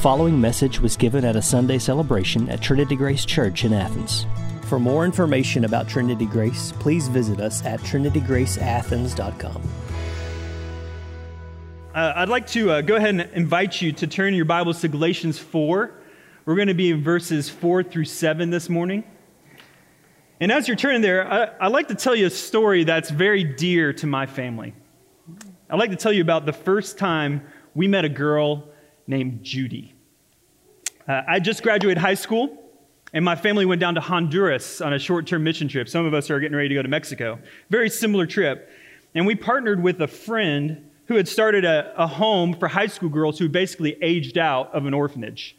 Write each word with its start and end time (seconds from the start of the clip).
following 0.00 0.40
message 0.40 0.80
was 0.80 0.96
given 0.96 1.26
at 1.26 1.36
a 1.36 1.42
Sunday 1.42 1.76
celebration 1.76 2.48
at 2.48 2.62
Trinity 2.62 2.96
Grace 2.96 3.26
Church 3.26 3.66
in 3.66 3.74
Athens. 3.74 4.24
For 4.62 4.78
more 4.78 5.04
information 5.04 5.66
about 5.66 5.90
Trinity 5.90 6.24
Grace, 6.24 6.72
please 6.78 7.06
visit 7.08 7.38
us 7.38 7.62
at 7.66 7.80
trinitygraceathens.com. 7.80 9.62
Uh, 11.94 12.12
I'd 12.16 12.30
like 12.30 12.46
to 12.46 12.70
uh, 12.70 12.80
go 12.80 12.96
ahead 12.96 13.10
and 13.10 13.20
invite 13.34 13.82
you 13.82 13.92
to 13.92 14.06
turn 14.06 14.32
your 14.32 14.46
Bibles 14.46 14.80
to 14.80 14.88
Galatians 14.88 15.38
4. 15.38 15.92
We're 16.46 16.54
going 16.54 16.68
to 16.68 16.74
be 16.74 16.92
in 16.92 17.02
verses 17.02 17.50
4 17.50 17.82
through 17.82 18.06
7 18.06 18.48
this 18.48 18.70
morning. 18.70 19.04
And 20.40 20.50
as 20.50 20.66
you're 20.66 20.78
turning 20.78 21.02
there, 21.02 21.30
I, 21.30 21.50
I'd 21.60 21.72
like 21.72 21.88
to 21.88 21.94
tell 21.94 22.16
you 22.16 22.24
a 22.24 22.30
story 22.30 22.84
that's 22.84 23.10
very 23.10 23.44
dear 23.44 23.92
to 23.92 24.06
my 24.06 24.24
family. 24.24 24.72
I'd 25.68 25.78
like 25.78 25.90
to 25.90 25.96
tell 25.96 26.12
you 26.12 26.22
about 26.22 26.46
the 26.46 26.54
first 26.54 26.96
time 26.96 27.42
we 27.74 27.86
met 27.86 28.06
a 28.06 28.08
girl 28.08 28.69
named 29.10 29.42
Judy. 29.42 29.92
Uh, 31.06 31.22
I 31.28 31.40
just 31.40 31.62
graduated 31.62 31.98
high 31.98 32.14
school, 32.14 32.56
and 33.12 33.24
my 33.24 33.36
family 33.36 33.66
went 33.66 33.80
down 33.80 33.96
to 33.96 34.00
Honduras 34.00 34.80
on 34.80 34.92
a 34.92 34.98
short 34.98 35.26
term 35.26 35.42
mission 35.42 35.68
trip. 35.68 35.88
Some 35.88 36.06
of 36.06 36.14
us 36.14 36.30
are 36.30 36.40
getting 36.40 36.56
ready 36.56 36.68
to 36.70 36.74
go 36.76 36.82
to 36.82 36.88
Mexico. 36.88 37.38
Very 37.68 37.90
similar 37.90 38.26
trip. 38.26 38.70
And 39.14 39.26
we 39.26 39.34
partnered 39.34 39.82
with 39.82 40.00
a 40.00 40.06
friend 40.06 40.88
who 41.06 41.16
had 41.16 41.26
started 41.26 41.64
a, 41.64 41.92
a 42.00 42.06
home 42.06 42.54
for 42.54 42.68
high 42.68 42.86
school 42.86 43.08
girls 43.08 43.38
who 43.38 43.48
basically 43.48 44.00
aged 44.00 44.38
out 44.38 44.72
of 44.72 44.86
an 44.86 44.94
orphanage. 44.94 45.56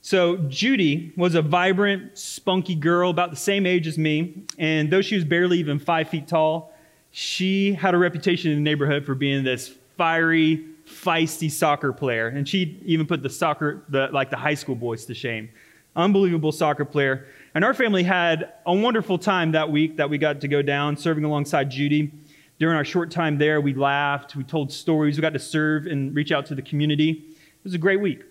So, 0.00 0.36
Judy 0.48 1.12
was 1.16 1.34
a 1.34 1.42
vibrant, 1.42 2.18
spunky 2.18 2.74
girl 2.74 3.10
about 3.10 3.30
the 3.30 3.36
same 3.36 3.66
age 3.66 3.86
as 3.86 3.98
me. 3.98 4.42
And 4.58 4.90
though 4.90 5.02
she 5.02 5.14
was 5.14 5.24
barely 5.24 5.58
even 5.58 5.78
five 5.78 6.08
feet 6.08 6.26
tall, 6.26 6.72
she 7.10 7.74
had 7.74 7.94
a 7.94 7.98
reputation 7.98 8.50
in 8.50 8.58
the 8.58 8.62
neighborhood 8.62 9.04
for 9.06 9.14
being 9.14 9.44
this 9.44 9.72
fiery, 9.96 10.64
feisty 10.88 11.50
soccer 11.50 11.92
player, 11.92 12.28
and 12.28 12.48
she 12.48 12.80
even 12.84 13.06
put 13.06 13.22
the 13.22 13.30
soccer, 13.30 13.84
the, 13.88 14.08
like 14.12 14.30
the 14.30 14.36
high 14.36 14.54
school 14.54 14.74
boys 14.74 15.04
to 15.06 15.14
shame. 15.14 15.48
Unbelievable 15.94 16.52
soccer 16.52 16.84
player. 16.84 17.26
And 17.54 17.64
our 17.64 17.74
family 17.74 18.02
had 18.02 18.52
a 18.66 18.74
wonderful 18.74 19.18
time 19.18 19.52
that 19.52 19.70
week 19.70 19.96
that 19.96 20.08
we 20.08 20.18
got 20.18 20.40
to 20.40 20.48
go 20.48 20.62
down 20.62 20.96
serving 20.96 21.24
alongside 21.24 21.70
Judy. 21.70 22.12
During 22.58 22.76
our 22.76 22.84
short 22.84 23.10
time 23.10 23.38
there, 23.38 23.60
we 23.60 23.74
laughed, 23.74 24.34
we 24.36 24.44
told 24.44 24.72
stories, 24.72 25.16
we 25.16 25.22
got 25.22 25.32
to 25.32 25.38
serve 25.38 25.86
and 25.86 26.14
reach 26.14 26.32
out 26.32 26.46
to 26.46 26.54
the 26.54 26.62
community. 26.62 27.10
It 27.10 27.64
was 27.64 27.74
a 27.74 27.78
great 27.78 28.00
week. 28.00 28.22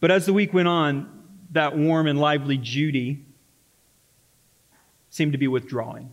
But 0.00 0.10
as 0.10 0.26
the 0.26 0.32
week 0.32 0.52
went 0.52 0.68
on, 0.68 1.24
that 1.52 1.76
warm 1.76 2.06
and 2.06 2.18
lively 2.18 2.58
Judy 2.58 3.24
seemed 5.10 5.32
to 5.32 5.38
be 5.38 5.48
withdrawing. 5.48 6.10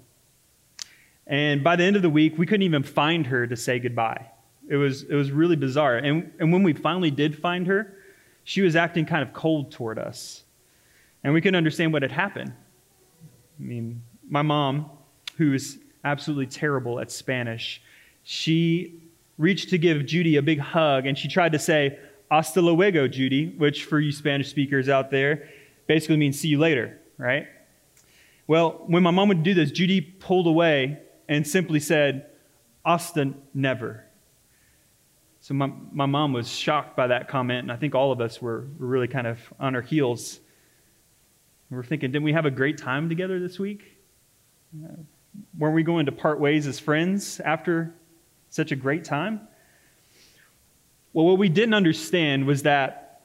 And 1.27 1.63
by 1.63 1.75
the 1.75 1.83
end 1.83 1.95
of 1.95 2.01
the 2.01 2.09
week, 2.09 2.37
we 2.37 2.45
couldn't 2.45 2.63
even 2.63 2.83
find 2.83 3.27
her 3.27 3.47
to 3.47 3.55
say 3.55 3.79
goodbye. 3.79 4.27
It 4.69 4.77
was, 4.77 5.03
it 5.03 5.15
was 5.15 5.31
really 5.31 5.55
bizarre. 5.55 5.97
And, 5.97 6.31
and 6.39 6.51
when 6.51 6.63
we 6.63 6.73
finally 6.73 7.11
did 7.11 7.37
find 7.37 7.67
her, 7.67 7.97
she 8.43 8.61
was 8.61 8.75
acting 8.75 9.05
kind 9.05 9.23
of 9.23 9.33
cold 9.33 9.71
toward 9.71 9.99
us. 9.99 10.43
And 11.23 11.33
we 11.33 11.41
couldn't 11.41 11.55
understand 11.55 11.93
what 11.93 12.01
had 12.01 12.11
happened. 12.11 12.53
I 13.59 13.63
mean, 13.63 14.01
my 14.29 14.41
mom, 14.41 14.89
who 15.37 15.53
is 15.53 15.79
absolutely 16.03 16.47
terrible 16.47 16.99
at 16.99 17.11
Spanish, 17.11 17.81
she 18.23 19.01
reached 19.37 19.69
to 19.69 19.77
give 19.77 20.05
Judy 20.05 20.37
a 20.37 20.41
big 20.41 20.59
hug 20.59 21.05
and 21.05 21.17
she 21.17 21.27
tried 21.27 21.53
to 21.53 21.59
say, 21.59 21.99
Hasta 22.29 22.61
luego, 22.61 23.07
Judy, 23.07 23.53
which 23.57 23.85
for 23.85 23.99
you 23.99 24.11
Spanish 24.11 24.49
speakers 24.49 24.89
out 24.89 25.11
there 25.11 25.49
basically 25.87 26.17
means 26.17 26.39
see 26.39 26.47
you 26.47 26.59
later, 26.59 26.99
right? 27.17 27.47
Well, 28.47 28.83
when 28.87 29.03
my 29.03 29.11
mom 29.11 29.27
would 29.29 29.43
do 29.43 29.53
this, 29.53 29.71
Judy 29.71 30.01
pulled 30.01 30.47
away 30.47 30.99
and 31.29 31.45
simply 31.47 31.79
said, 31.79 32.27
Hasta 32.85 33.33
never. 33.53 34.05
So 35.43 35.53
my, 35.53 35.69
my 35.91 36.05
mom 36.05 36.31
was 36.31 36.47
shocked 36.47 36.95
by 36.95 37.07
that 37.07 37.27
comment, 37.27 37.63
and 37.63 37.71
I 37.71 37.75
think 37.75 37.95
all 37.95 38.13
of 38.13 38.21
us 38.21 38.41
were, 38.41 38.65
really 38.77 39.09
kind 39.09 39.27
of 39.27 39.39
on 39.59 39.75
our 39.75 39.81
heels. 39.81 40.39
We 41.69 41.75
were 41.75 41.83
thinking, 41.83 42.13
didn't 42.13 42.23
we 42.23 42.31
have 42.31 42.45
a 42.45 42.51
great 42.51 42.77
time 42.77 43.09
together 43.09 43.41
this 43.41 43.59
week? 43.59 43.97
Uh, 44.73 44.93
weren't 45.57 45.75
we 45.75 45.83
going 45.83 46.05
to 46.05 46.13
part 46.13 46.39
ways 46.39 46.65
as 46.65 46.79
friends 46.79 47.41
after 47.41 47.93
such 48.51 48.71
a 48.71 48.77
great 48.77 49.03
time? 49.03 49.41
Well, 51.11 51.25
what 51.25 51.37
we 51.37 51.49
didn't 51.49 51.73
understand 51.73 52.47
was 52.47 52.63
that 52.63 53.23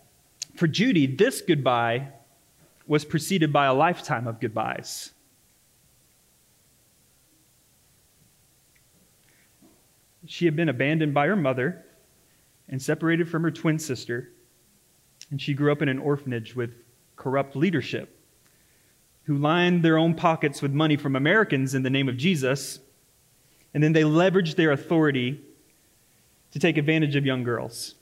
for 0.56 0.66
Judy, 0.66 1.06
this 1.06 1.40
goodbye 1.40 2.08
was 2.88 3.04
preceded 3.04 3.52
by 3.52 3.66
a 3.66 3.74
lifetime 3.74 4.26
of 4.26 4.40
goodbyes. 4.40 5.12
She 10.26 10.46
had 10.46 10.56
been 10.56 10.68
abandoned 10.68 11.14
by 11.14 11.28
her 11.28 11.36
mother 11.36 11.84
and 12.68 12.80
separated 12.80 13.28
from 13.28 13.42
her 13.42 13.50
twin 13.50 13.78
sister. 13.78 14.30
And 15.30 15.40
she 15.40 15.54
grew 15.54 15.72
up 15.72 15.82
in 15.82 15.88
an 15.88 15.98
orphanage 15.98 16.54
with 16.54 16.74
corrupt 17.16 17.56
leadership 17.56 18.14
who 19.24 19.36
lined 19.36 19.82
their 19.82 19.98
own 19.98 20.14
pockets 20.14 20.62
with 20.62 20.72
money 20.72 20.96
from 20.96 21.14
Americans 21.14 21.74
in 21.74 21.82
the 21.82 21.90
name 21.90 22.08
of 22.08 22.16
Jesus. 22.16 22.80
And 23.74 23.82
then 23.82 23.92
they 23.92 24.02
leveraged 24.02 24.56
their 24.56 24.72
authority 24.72 25.42
to 26.52 26.58
take 26.58 26.78
advantage 26.78 27.14
of 27.14 27.26
young 27.26 27.42
girls. 27.42 27.94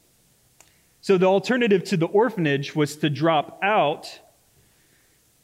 So 1.00 1.18
the 1.18 1.26
alternative 1.26 1.82
to 1.84 1.96
the 1.96 2.06
orphanage 2.06 2.76
was 2.76 2.96
to 2.98 3.10
drop 3.10 3.58
out 3.62 4.20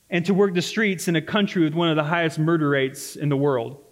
and 0.08 0.24
to 0.26 0.34
work 0.34 0.54
the 0.54 0.62
streets 0.62 1.08
in 1.08 1.16
a 1.16 1.22
country 1.22 1.64
with 1.64 1.74
one 1.74 1.88
of 1.88 1.96
the 1.96 2.04
highest 2.04 2.38
murder 2.38 2.68
rates 2.68 3.16
in 3.16 3.28
the 3.28 3.36
world. 3.36 3.82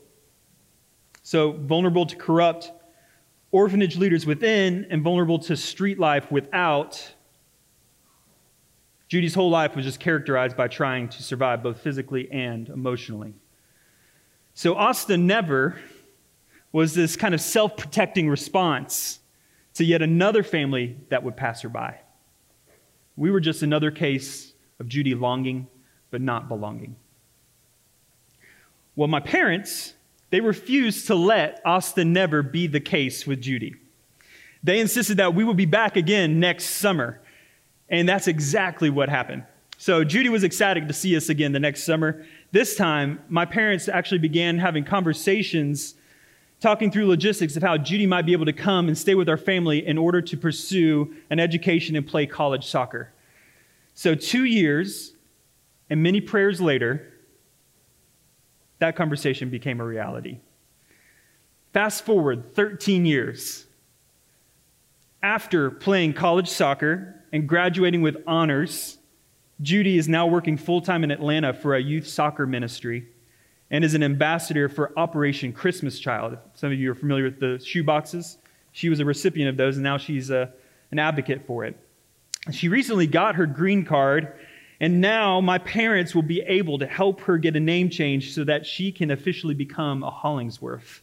So 1.23 1.53
vulnerable 1.53 2.07
to 2.07 2.17
corrupt 2.17 2.71
orphanage 3.53 3.97
leaders 3.97 4.27
within 4.27 4.87
and 4.91 5.03
vulnerable 5.03 5.38
to 5.38 5.56
street 5.56 5.99
life 5.99 6.31
without. 6.31 7.15
Judy's 9.09 9.34
whole 9.34 9.50
life 9.50 9.75
was 9.75 9.84
just 9.84 9.99
characterized 9.99 10.56
by 10.56 10.69
trying 10.69 11.09
to 11.09 11.22
survive 11.22 11.62
both 11.62 11.81
physically 11.81 12.31
and 12.31 12.69
emotionally. 12.69 13.34
So 14.55 14.75
Hasta 14.75 15.16
never 15.16 15.78
was 16.72 16.94
this 16.94 17.16
kind 17.16 17.34
of 17.34 17.41
self 17.41 17.77
protecting 17.77 18.28
response 18.28 19.19
to 19.75 19.84
yet 19.84 20.03
another 20.03 20.43
family 20.43 20.97
that 21.09 21.22
would 21.22 21.37
pass 21.37 21.62
her 21.62 21.69
by. 21.69 22.00
We 23.16 23.31
were 23.31 23.41
just 23.41 23.62
another 23.62 23.91
case 23.91 24.53
of 24.78 24.89
Judy 24.89 25.15
longing 25.15 25.66
but 26.10 26.21
not 26.21 26.49
belonging. 26.49 26.97
Well, 28.97 29.09
my 29.09 29.21
parents 29.21 29.94
they 30.31 30.41
refused 30.41 31.09
to 31.09 31.15
let 31.15 31.61
Hasta 31.65 32.05
never 32.05 32.43
be 32.43 32.67
the 32.67 32.81
case 32.81 33.27
with 33.27 33.41
Judy. 33.41 33.75
They 34.63 34.81
insisted 34.81 35.17
that 35.17 35.35
we 35.35 35.45
would 35.45 35.57
be 35.57 35.67
back 35.67 35.97
again 35.97 36.39
next 36.39 36.67
summer. 36.67 37.21
And 37.89 38.09
that's 38.09 38.29
exactly 38.29 38.91
what 38.91 39.09
happened. 39.09 39.45
So 39.79 40.05
Judy 40.05 40.29
was 40.29 40.45
ecstatic 40.45 40.87
to 40.87 40.93
see 40.93 41.17
us 41.17 41.29
again 41.29 41.53
the 41.53 41.59
next 41.59 41.85
summer. 41.85 42.25
This 42.53 42.77
time, 42.77 43.21
my 43.29 43.47
parents 43.47 43.89
actually 43.89 44.19
began 44.19 44.59
having 44.59 44.85
conversations, 44.85 45.95
talking 46.61 46.91
through 46.91 47.07
logistics 47.07 47.57
of 47.57 47.63
how 47.63 47.79
Judy 47.79 48.07
might 48.07 48.27
be 48.27 48.33
able 48.33 48.45
to 48.45 48.53
come 48.53 48.89
and 48.89 48.97
stay 48.97 49.15
with 49.15 49.29
our 49.29 49.39
family 49.39 49.85
in 49.85 49.97
order 49.97 50.21
to 50.21 50.37
pursue 50.37 51.15
an 51.31 51.41
education 51.41 51.97
and 51.97 52.07
play 52.07 52.27
college 52.27 52.67
soccer. 52.67 53.11
So, 53.95 54.15
two 54.15 54.45
years 54.45 55.15
and 55.89 56.03
many 56.03 56.21
prayers 56.21 56.61
later, 56.61 57.13
that 58.81 58.97
conversation 58.97 59.51
became 59.51 59.81
a 59.81 59.85
reality. 59.85 60.39
Fast 61.73 62.05
forward 62.05 62.55
13 62.55 63.07
years. 63.07 63.67
After 65.23 65.71
playing 65.71 66.15
college 66.15 66.49
soccer 66.49 67.23
and 67.33 67.49
graduating 67.49 68.03
with 68.03 68.17
honors, 68.27 68.99
Judy 69.63 69.99
is 69.99 70.09
now 70.09 70.27
working 70.27 70.57
full 70.57 70.81
time 70.81 71.05
in 71.05 71.11
Atlanta 71.11 71.53
for 71.53 71.77
a 71.77 71.81
youth 71.81 72.09
soccer 72.09 72.47
ministry 72.47 73.07
and 73.71 73.85
is 73.85 73.95
an 73.95 74.03
ambassador 74.03 74.69
for 74.69 74.99
Operation 74.99 75.53
Christmas 75.53 75.99
Child. 75.99 76.39
Some 76.55 76.73
of 76.73 76.79
you 76.79 76.91
are 76.91 76.95
familiar 76.95 77.25
with 77.25 77.39
the 77.39 77.63
shoe 77.65 77.85
boxes. 77.85 78.39
She 78.73 78.89
was 78.89 79.01
a 79.01 79.05
recipient 79.05 79.51
of 79.51 79.57
those, 79.57 79.77
and 79.77 79.85
now 79.85 79.99
she's 79.99 80.31
a, 80.31 80.53
an 80.91 80.99
advocate 80.99 81.47
for 81.47 81.65
it. 81.65 81.77
She 82.51 82.69
recently 82.69 83.07
got 83.07 83.34
her 83.34 83.47
green 83.47 83.84
card 83.84 84.33
and 84.80 85.03
now 85.03 85.42
my 85.42 85.59
parents 85.59 86.15
will 86.15 86.22
be 86.22 86.41
able 86.41 86.78
to 86.78 86.86
help 86.86 87.21
her 87.21 87.36
get 87.36 87.54
a 87.54 87.60
name 87.60 87.91
change 87.91 88.34
so 88.34 88.44
that 88.44 88.65
she 88.65 88.91
can 88.91 89.10
officially 89.10 89.54
become 89.54 90.03
a 90.03 90.10
Hollingsworth. 90.10 91.03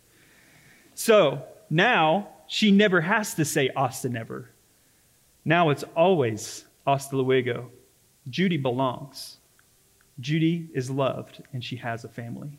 So 0.95 1.43
now 1.69 2.29
she 2.47 2.71
never 2.71 3.01
has 3.01 3.35
to 3.35 3.45
say 3.45 3.69
Hasta 3.75 4.09
never. 4.09 4.49
Now 5.45 5.69
it's 5.69 5.83
always 5.95 6.65
Hasta 6.87 7.15
luego. 7.15 7.69
Judy 8.27 8.57
belongs. 8.57 9.37
Judy 10.19 10.67
is 10.73 10.89
loved 10.89 11.43
and 11.53 11.63
she 11.63 11.75
has 11.75 12.03
a 12.03 12.09
family. 12.09 12.57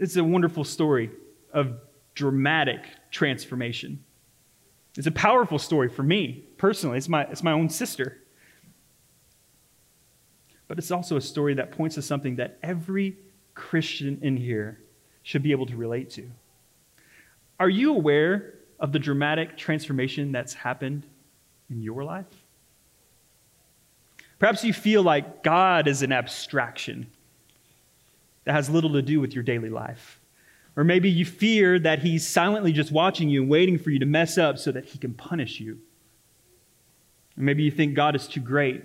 It's 0.00 0.16
a 0.16 0.24
wonderful 0.24 0.64
story 0.64 1.10
of 1.52 1.80
dramatic 2.14 2.86
transformation. 3.10 4.02
It's 4.96 5.06
a 5.06 5.12
powerful 5.12 5.58
story 5.58 5.90
for 5.90 6.02
me 6.02 6.44
personally. 6.56 6.96
It's 6.96 7.08
my, 7.10 7.24
it's 7.24 7.42
my 7.42 7.52
own 7.52 7.68
sister 7.68 8.23
but 10.68 10.78
it's 10.78 10.90
also 10.90 11.16
a 11.16 11.20
story 11.20 11.54
that 11.54 11.72
points 11.72 11.94
to 11.96 12.02
something 12.02 12.36
that 12.36 12.58
every 12.62 13.16
Christian 13.54 14.18
in 14.22 14.36
here 14.36 14.80
should 15.22 15.42
be 15.42 15.52
able 15.52 15.66
to 15.66 15.76
relate 15.76 16.10
to. 16.10 16.30
Are 17.60 17.68
you 17.68 17.94
aware 17.94 18.54
of 18.80 18.92
the 18.92 18.98
dramatic 18.98 19.56
transformation 19.56 20.32
that's 20.32 20.54
happened 20.54 21.06
in 21.70 21.82
your 21.82 22.04
life? 22.04 22.26
Perhaps 24.38 24.64
you 24.64 24.72
feel 24.72 25.02
like 25.02 25.42
God 25.42 25.86
is 25.86 26.02
an 26.02 26.12
abstraction 26.12 27.06
that 28.44 28.52
has 28.52 28.68
little 28.68 28.92
to 28.92 29.02
do 29.02 29.20
with 29.20 29.32
your 29.34 29.44
daily 29.44 29.70
life. 29.70 30.20
Or 30.76 30.84
maybe 30.84 31.08
you 31.08 31.24
fear 31.24 31.78
that 31.78 32.00
He's 32.00 32.26
silently 32.26 32.72
just 32.72 32.90
watching 32.90 33.28
you 33.28 33.42
and 33.42 33.50
waiting 33.50 33.78
for 33.78 33.90
you 33.90 34.00
to 34.00 34.06
mess 34.06 34.36
up 34.36 34.58
so 34.58 34.72
that 34.72 34.86
He 34.86 34.98
can 34.98 35.14
punish 35.14 35.60
you. 35.60 35.78
Or 37.38 37.42
maybe 37.42 37.62
you 37.62 37.70
think 37.70 37.94
God 37.94 38.16
is 38.16 38.26
too 38.26 38.40
great. 38.40 38.84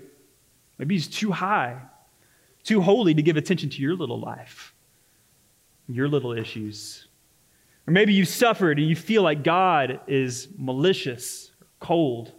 Maybe 0.79 0.95
He's 0.95 1.07
too 1.07 1.31
high, 1.31 1.77
too 2.63 2.81
holy 2.81 3.13
to 3.13 3.21
give 3.21 3.37
attention 3.37 3.69
to 3.69 3.81
your 3.81 3.95
little 3.95 4.19
life, 4.19 4.73
your 5.87 6.07
little 6.07 6.31
issues. 6.31 7.07
Or 7.85 7.91
maybe 7.91 8.13
you've 8.13 8.27
suffered 8.27 8.79
and 8.79 8.87
you 8.87 8.95
feel 8.95 9.21
like 9.21 9.43
God 9.43 9.99
is 10.07 10.47
malicious, 10.57 11.51
or 11.61 11.67
cold. 11.79 12.31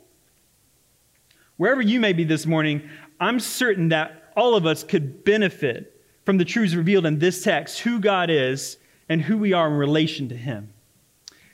Wherever 1.57 1.83
you 1.83 2.01
may 2.01 2.13
be 2.13 2.25
this 2.25 2.47
morning, 2.47 2.89
I'm 3.21 3.39
certain 3.39 3.91
that 3.91 4.33
all 4.37 4.55
of 4.55 4.65
us 4.65 4.83
could 4.83 5.25
benefit 5.25 6.01
from 6.25 6.39
the 6.39 6.45
truths 6.45 6.75
revealed 6.75 7.05
in 7.05 7.19
this 7.19 7.43
text 7.43 7.81
who 7.81 8.01
God 8.01 8.31
is 8.31 8.79
and 9.09 9.21
who 9.21 9.37
we 9.37 9.53
are 9.53 9.67
in 9.67 9.75
relation 9.75 10.29
to 10.29 10.37
Him. 10.37 10.73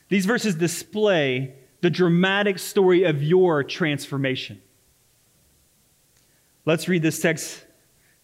These 0.09 0.27
verses 0.27 0.55
display 0.55 1.55
the 1.81 1.91
dramatic 1.91 2.59
story 2.59 3.05
of 3.05 3.23
your 3.23 3.65
transformation. 3.65 4.61
Let's 6.67 6.89
read 6.89 7.03
this 7.03 7.21
text, 7.21 7.65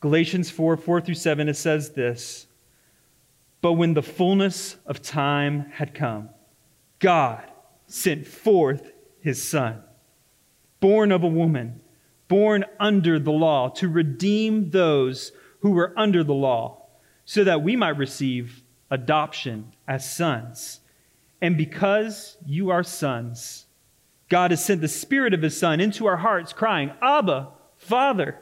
Galatians 0.01 0.51
4 0.51 0.77
4 0.77 1.01
through 1.01 1.15
7. 1.15 1.49
It 1.49 1.55
says 1.55 1.91
this 1.91 2.49
But 3.61 3.75
when 3.75 3.95
the 3.95 4.03
fullness 4.03 4.77
of 4.85 5.01
time 5.01 5.71
had 5.71 5.95
come, 5.95 6.29
God 6.99 7.45
sent 7.87 8.27
forth 8.27 8.91
His 9.21 9.49
Son, 9.49 9.81
born 10.81 11.13
of 11.13 11.23
a 11.23 11.29
woman, 11.29 11.83
born 12.27 12.65
under 12.81 13.21
the 13.21 13.31
law, 13.31 13.69
to 13.69 13.89
redeem 13.89 14.71
those 14.71 15.31
who 15.61 15.71
were 15.71 15.95
under 15.97 16.25
the 16.25 16.35
law, 16.35 16.87
so 17.25 17.45
that 17.45 17.63
we 17.63 17.77
might 17.77 17.97
receive 17.97 18.65
adoption 18.91 19.73
as 19.87 20.13
sons. 20.13 20.81
And 21.41 21.57
because 21.57 22.37
you 22.45 22.71
are 22.71 22.83
sons, 22.83 23.67
God 24.29 24.51
has 24.51 24.65
sent 24.65 24.81
the 24.81 24.89
Spirit 24.89 25.33
of 25.33 25.43
His 25.43 25.57
Son 25.57 25.81
into 25.81 26.07
our 26.07 26.17
hearts, 26.17 26.53
crying, 26.53 26.91
Abba, 27.01 27.51
Father. 27.83 28.39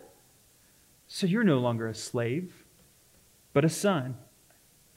So 1.09 1.27
you're 1.27 1.45
no 1.45 1.59
longer 1.59 1.89
a 1.89 1.95
slave, 1.95 2.65
but 3.55 3.65
a 3.65 3.71
son. 3.71 4.17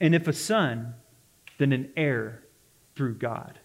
And 0.00 0.14
if 0.14 0.28
a 0.28 0.34
son, 0.34 0.94
then 1.56 1.72
an 1.72 1.90
heir 1.96 2.42
through 2.94 3.14
God. 3.14 3.58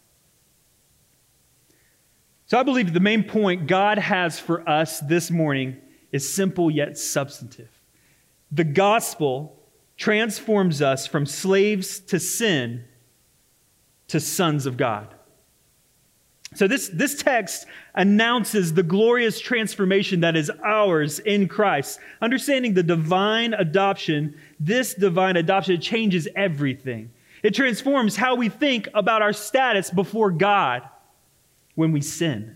So 2.45 2.57
I 2.57 2.63
believe 2.63 2.93
the 2.93 3.01
main 3.01 3.23
point 3.23 3.67
God 3.67 3.97
has 3.97 4.39
for 4.39 4.67
us 4.67 5.01
this 5.01 5.29
morning 5.29 5.77
is 6.13 6.33
simple 6.33 6.71
yet 6.71 6.97
substantive. 6.97 7.69
The 8.49 8.63
gospel 8.63 9.61
transforms 9.97 10.81
us 10.81 11.05
from 11.05 11.25
slaves 11.25 11.99
to 11.99 12.19
sin 12.21 12.85
to 14.07 14.19
sons 14.21 14.65
of 14.65 14.77
God. 14.77 15.13
So, 16.55 16.67
this, 16.67 16.89
this 16.91 17.21
text 17.21 17.67
announces 17.93 18.73
the 18.73 18.81
glorious 18.81 19.39
transformation 19.39 20.21
that 20.21 20.35
is 20.35 20.49
ours 20.63 21.19
in 21.19 21.47
Christ. 21.47 21.99
Understanding 22.21 22.73
the 22.73 22.81
divine 22.81 23.53
adoption, 23.53 24.35
this 24.59 24.95
divine 24.95 25.37
adoption 25.37 25.79
changes 25.79 26.27
everything. 26.35 27.11
It 27.43 27.53
transforms 27.53 28.15
how 28.15 28.35
we 28.35 28.49
think 28.49 28.89
about 28.93 29.21
our 29.21 29.31
status 29.31 29.91
before 29.91 30.31
God 30.31 30.81
when 31.75 31.91
we 31.91 32.01
sin. 32.01 32.55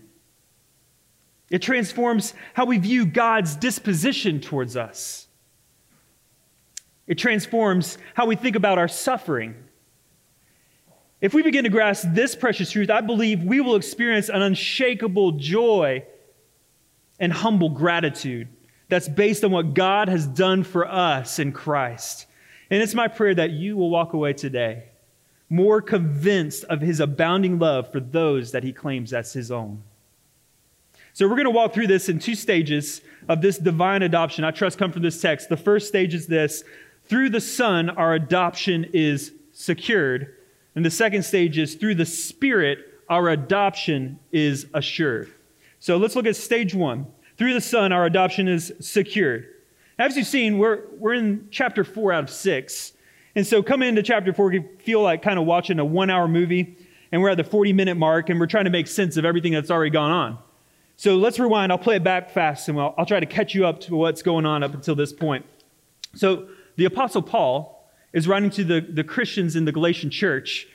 It 1.50 1.62
transforms 1.62 2.34
how 2.52 2.64
we 2.64 2.78
view 2.78 3.06
God's 3.06 3.54
disposition 3.54 4.40
towards 4.40 4.76
us. 4.76 5.28
It 7.06 7.16
transforms 7.16 7.98
how 8.14 8.26
we 8.26 8.34
think 8.34 8.56
about 8.56 8.78
our 8.78 8.88
suffering. 8.88 9.54
If 11.24 11.32
we 11.32 11.40
begin 11.40 11.64
to 11.64 11.70
grasp 11.70 12.08
this 12.10 12.36
precious 12.36 12.70
truth, 12.70 12.90
I 12.90 13.00
believe 13.00 13.42
we 13.42 13.62
will 13.62 13.76
experience 13.76 14.28
an 14.28 14.42
unshakable 14.42 15.32
joy 15.32 16.04
and 17.18 17.32
humble 17.32 17.70
gratitude 17.70 18.48
that's 18.90 19.08
based 19.08 19.42
on 19.42 19.50
what 19.50 19.72
God 19.72 20.10
has 20.10 20.26
done 20.26 20.64
for 20.64 20.86
us 20.86 21.38
in 21.38 21.52
Christ. 21.52 22.26
And 22.68 22.82
it's 22.82 22.94
my 22.94 23.08
prayer 23.08 23.34
that 23.36 23.52
you 23.52 23.74
will 23.74 23.88
walk 23.88 24.12
away 24.12 24.34
today 24.34 24.90
more 25.48 25.80
convinced 25.80 26.64
of 26.64 26.82
his 26.82 27.00
abounding 27.00 27.58
love 27.58 27.90
for 27.90 28.00
those 28.00 28.52
that 28.52 28.62
he 28.62 28.74
claims 28.74 29.14
as 29.14 29.32
his 29.32 29.50
own. 29.50 29.82
So 31.14 31.26
we're 31.26 31.36
going 31.36 31.44
to 31.44 31.50
walk 31.50 31.72
through 31.72 31.86
this 31.86 32.10
in 32.10 32.18
two 32.18 32.34
stages 32.34 33.00
of 33.30 33.40
this 33.40 33.56
divine 33.56 34.02
adoption. 34.02 34.44
I 34.44 34.50
trust 34.50 34.76
come 34.76 34.92
from 34.92 35.00
this 35.00 35.22
text. 35.22 35.48
The 35.48 35.56
first 35.56 35.88
stage 35.88 36.12
is 36.12 36.26
this 36.26 36.64
through 37.04 37.30
the 37.30 37.40
Son, 37.40 37.88
our 37.88 38.12
adoption 38.12 38.84
is 38.92 39.32
secured. 39.52 40.34
And 40.74 40.84
the 40.84 40.90
second 40.90 41.22
stage 41.24 41.58
is 41.58 41.74
through 41.74 41.94
the 41.96 42.06
Spirit, 42.06 42.78
our 43.08 43.28
adoption 43.28 44.18
is 44.32 44.66
assured. 44.74 45.32
So 45.78 45.96
let's 45.96 46.16
look 46.16 46.26
at 46.26 46.36
stage 46.36 46.74
one. 46.74 47.06
Through 47.36 47.54
the 47.54 47.60
Son, 47.60 47.92
our 47.92 48.06
adoption 48.06 48.48
is 48.48 48.72
secured. 48.80 49.48
As 49.98 50.16
you've 50.16 50.26
seen, 50.26 50.58
we're, 50.58 50.82
we're 50.98 51.14
in 51.14 51.48
chapter 51.50 51.84
four 51.84 52.12
out 52.12 52.24
of 52.24 52.30
six. 52.30 52.92
And 53.36 53.46
so 53.46 53.62
coming 53.62 53.88
into 53.88 54.02
chapter 54.02 54.32
four, 54.32 54.52
you 54.52 54.68
feel 54.80 55.02
like 55.02 55.22
kind 55.22 55.38
of 55.38 55.44
watching 55.46 55.78
a 55.78 55.84
one 55.84 56.10
hour 56.10 56.26
movie, 56.26 56.76
and 57.12 57.22
we're 57.22 57.30
at 57.30 57.36
the 57.36 57.44
40 57.44 57.72
minute 57.72 57.96
mark, 57.96 58.28
and 58.30 58.40
we're 58.40 58.46
trying 58.46 58.64
to 58.64 58.70
make 58.70 58.86
sense 58.86 59.16
of 59.16 59.24
everything 59.24 59.52
that's 59.52 59.70
already 59.70 59.90
gone 59.90 60.10
on. 60.10 60.38
So 60.96 61.16
let's 61.16 61.38
rewind. 61.38 61.72
I'll 61.72 61.78
play 61.78 61.96
it 61.96 62.04
back 62.04 62.30
fast, 62.30 62.68
and 62.68 62.78
I'll, 62.78 62.94
I'll 62.96 63.06
try 63.06 63.20
to 63.20 63.26
catch 63.26 63.54
you 63.54 63.66
up 63.66 63.80
to 63.80 63.96
what's 63.96 64.22
going 64.22 64.46
on 64.46 64.62
up 64.62 64.74
until 64.74 64.94
this 64.94 65.12
point. 65.12 65.44
So 66.14 66.48
the 66.76 66.84
Apostle 66.84 67.22
Paul 67.22 67.73
is 68.14 68.26
writing 68.26 68.48
to 68.48 68.64
the, 68.64 68.80
the 68.80 69.04
Christians 69.04 69.56
in 69.56 69.66
the 69.66 69.72
Galatian 69.72 70.08
church 70.08 70.66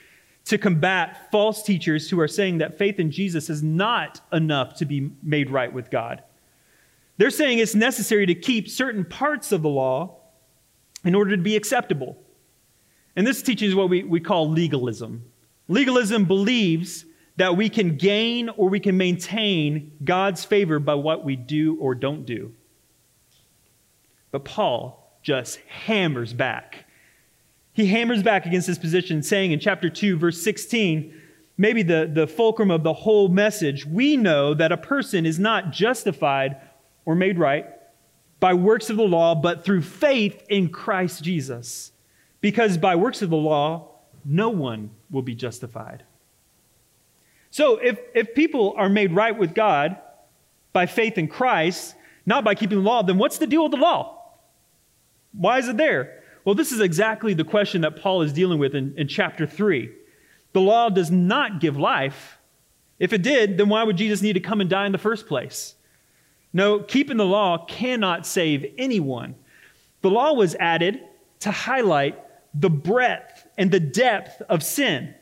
to 0.44 0.58
combat 0.58 1.30
false 1.32 1.62
teachers 1.62 2.08
who 2.08 2.20
are 2.20 2.28
saying 2.28 2.58
that 2.58 2.78
faith 2.78 3.00
in 3.00 3.10
Jesus 3.10 3.50
is 3.50 3.62
not 3.62 4.20
enough 4.32 4.74
to 4.76 4.84
be 4.84 5.10
made 5.22 5.50
right 5.50 5.72
with 5.72 5.90
God. 5.90 6.22
They're 7.16 7.30
saying 7.30 7.58
it's 7.58 7.74
necessary 7.74 8.26
to 8.26 8.34
keep 8.34 8.68
certain 8.68 9.04
parts 9.04 9.52
of 9.52 9.62
the 9.62 9.68
law 9.68 10.18
in 11.04 11.14
order 11.14 11.36
to 11.36 11.42
be 11.42 11.56
acceptable. 11.56 12.16
And 13.16 13.26
this 13.26 13.42
teaching 13.42 13.68
is 13.68 13.74
what 13.74 13.90
we, 13.90 14.02
we 14.02 14.20
call 14.20 14.48
legalism. 14.48 15.24
Legalism 15.68 16.26
believes 16.26 17.04
that 17.36 17.56
we 17.56 17.68
can 17.68 17.96
gain 17.96 18.50
or 18.50 18.68
we 18.68 18.80
can 18.80 18.96
maintain 18.96 19.92
God's 20.04 20.44
favor 20.44 20.78
by 20.78 20.94
what 20.94 21.24
we 21.24 21.36
do 21.36 21.78
or 21.80 21.94
don't 21.94 22.26
do. 22.26 22.54
But 24.30 24.44
Paul 24.44 25.18
just 25.22 25.58
hammers 25.68 26.32
back. 26.32 26.86
He 27.80 27.86
hammers 27.86 28.22
back 28.22 28.44
against 28.44 28.66
this 28.66 28.76
position, 28.76 29.22
saying 29.22 29.52
in 29.52 29.58
chapter 29.58 29.88
2, 29.88 30.18
verse 30.18 30.42
16, 30.42 31.14
maybe 31.56 31.82
the, 31.82 32.10
the 32.12 32.26
fulcrum 32.26 32.70
of 32.70 32.82
the 32.82 32.92
whole 32.92 33.28
message, 33.28 33.86
we 33.86 34.18
know 34.18 34.52
that 34.52 34.70
a 34.70 34.76
person 34.76 35.24
is 35.24 35.38
not 35.38 35.70
justified 35.70 36.58
or 37.06 37.14
made 37.14 37.38
right 37.38 37.64
by 38.38 38.52
works 38.52 38.90
of 38.90 38.98
the 38.98 39.02
law, 39.02 39.34
but 39.34 39.64
through 39.64 39.80
faith 39.80 40.44
in 40.50 40.68
Christ 40.68 41.24
Jesus. 41.24 41.92
Because 42.42 42.76
by 42.76 42.96
works 42.96 43.22
of 43.22 43.30
the 43.30 43.36
law, 43.36 43.88
no 44.26 44.50
one 44.50 44.90
will 45.10 45.22
be 45.22 45.34
justified. 45.34 46.02
So 47.50 47.78
if, 47.78 47.98
if 48.14 48.34
people 48.34 48.74
are 48.76 48.90
made 48.90 49.14
right 49.14 49.38
with 49.38 49.54
God 49.54 49.96
by 50.74 50.84
faith 50.84 51.16
in 51.16 51.28
Christ, 51.28 51.94
not 52.26 52.44
by 52.44 52.54
keeping 52.54 52.76
the 52.76 52.84
law, 52.84 53.02
then 53.02 53.16
what's 53.16 53.38
the 53.38 53.46
deal 53.46 53.62
with 53.62 53.72
the 53.72 53.78
law? 53.78 54.22
Why 55.32 55.56
is 55.56 55.66
it 55.66 55.78
there? 55.78 56.19
Well, 56.44 56.54
this 56.54 56.72
is 56.72 56.80
exactly 56.80 57.34
the 57.34 57.44
question 57.44 57.82
that 57.82 58.00
Paul 58.00 58.22
is 58.22 58.32
dealing 58.32 58.58
with 58.58 58.74
in, 58.74 58.94
in 58.96 59.08
chapter 59.08 59.46
3. 59.46 59.90
The 60.52 60.60
law 60.60 60.88
does 60.88 61.10
not 61.10 61.60
give 61.60 61.76
life. 61.76 62.38
If 62.98 63.12
it 63.12 63.22
did, 63.22 63.58
then 63.58 63.68
why 63.68 63.84
would 63.84 63.96
Jesus 63.96 64.22
need 64.22 64.34
to 64.34 64.40
come 64.40 64.60
and 64.60 64.68
die 64.68 64.86
in 64.86 64.92
the 64.92 64.98
first 64.98 65.26
place? 65.26 65.74
No, 66.52 66.80
keeping 66.80 67.16
the 67.16 67.24
law 67.24 67.64
cannot 67.66 68.26
save 68.26 68.74
anyone. 68.76 69.36
The 70.02 70.10
law 70.10 70.32
was 70.32 70.54
added 70.56 71.00
to 71.40 71.50
highlight 71.50 72.18
the 72.54 72.70
breadth 72.70 73.46
and 73.56 73.70
the 73.70 73.80
depth 73.80 74.42
of 74.42 74.62
sin. 74.62 75.14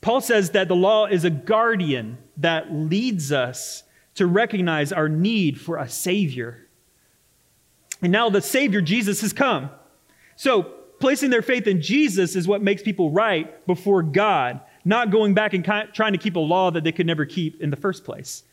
Paul 0.00 0.20
says 0.20 0.50
that 0.50 0.68
the 0.68 0.76
law 0.76 1.06
is 1.06 1.24
a 1.24 1.30
guardian 1.30 2.18
that 2.36 2.72
leads 2.72 3.32
us 3.32 3.82
to 4.14 4.26
recognize 4.26 4.92
our 4.92 5.08
need 5.08 5.60
for 5.60 5.76
a 5.76 5.88
Savior. 5.88 6.66
And 8.02 8.12
now 8.12 8.30
the 8.30 8.40
Savior, 8.40 8.80
Jesus, 8.80 9.20
has 9.20 9.32
come. 9.32 9.70
So, 10.36 10.62
placing 11.00 11.30
their 11.30 11.42
faith 11.42 11.66
in 11.66 11.82
Jesus 11.82 12.36
is 12.36 12.46
what 12.46 12.62
makes 12.62 12.82
people 12.82 13.10
right 13.10 13.66
before 13.66 14.02
God, 14.02 14.60
not 14.84 15.10
going 15.10 15.34
back 15.34 15.54
and 15.54 15.64
trying 15.64 16.12
to 16.12 16.18
keep 16.18 16.36
a 16.36 16.40
law 16.40 16.70
that 16.70 16.84
they 16.84 16.92
could 16.92 17.06
never 17.06 17.24
keep 17.26 17.60
in 17.60 17.70
the 17.70 17.76
first 17.76 18.04
place. 18.04 18.44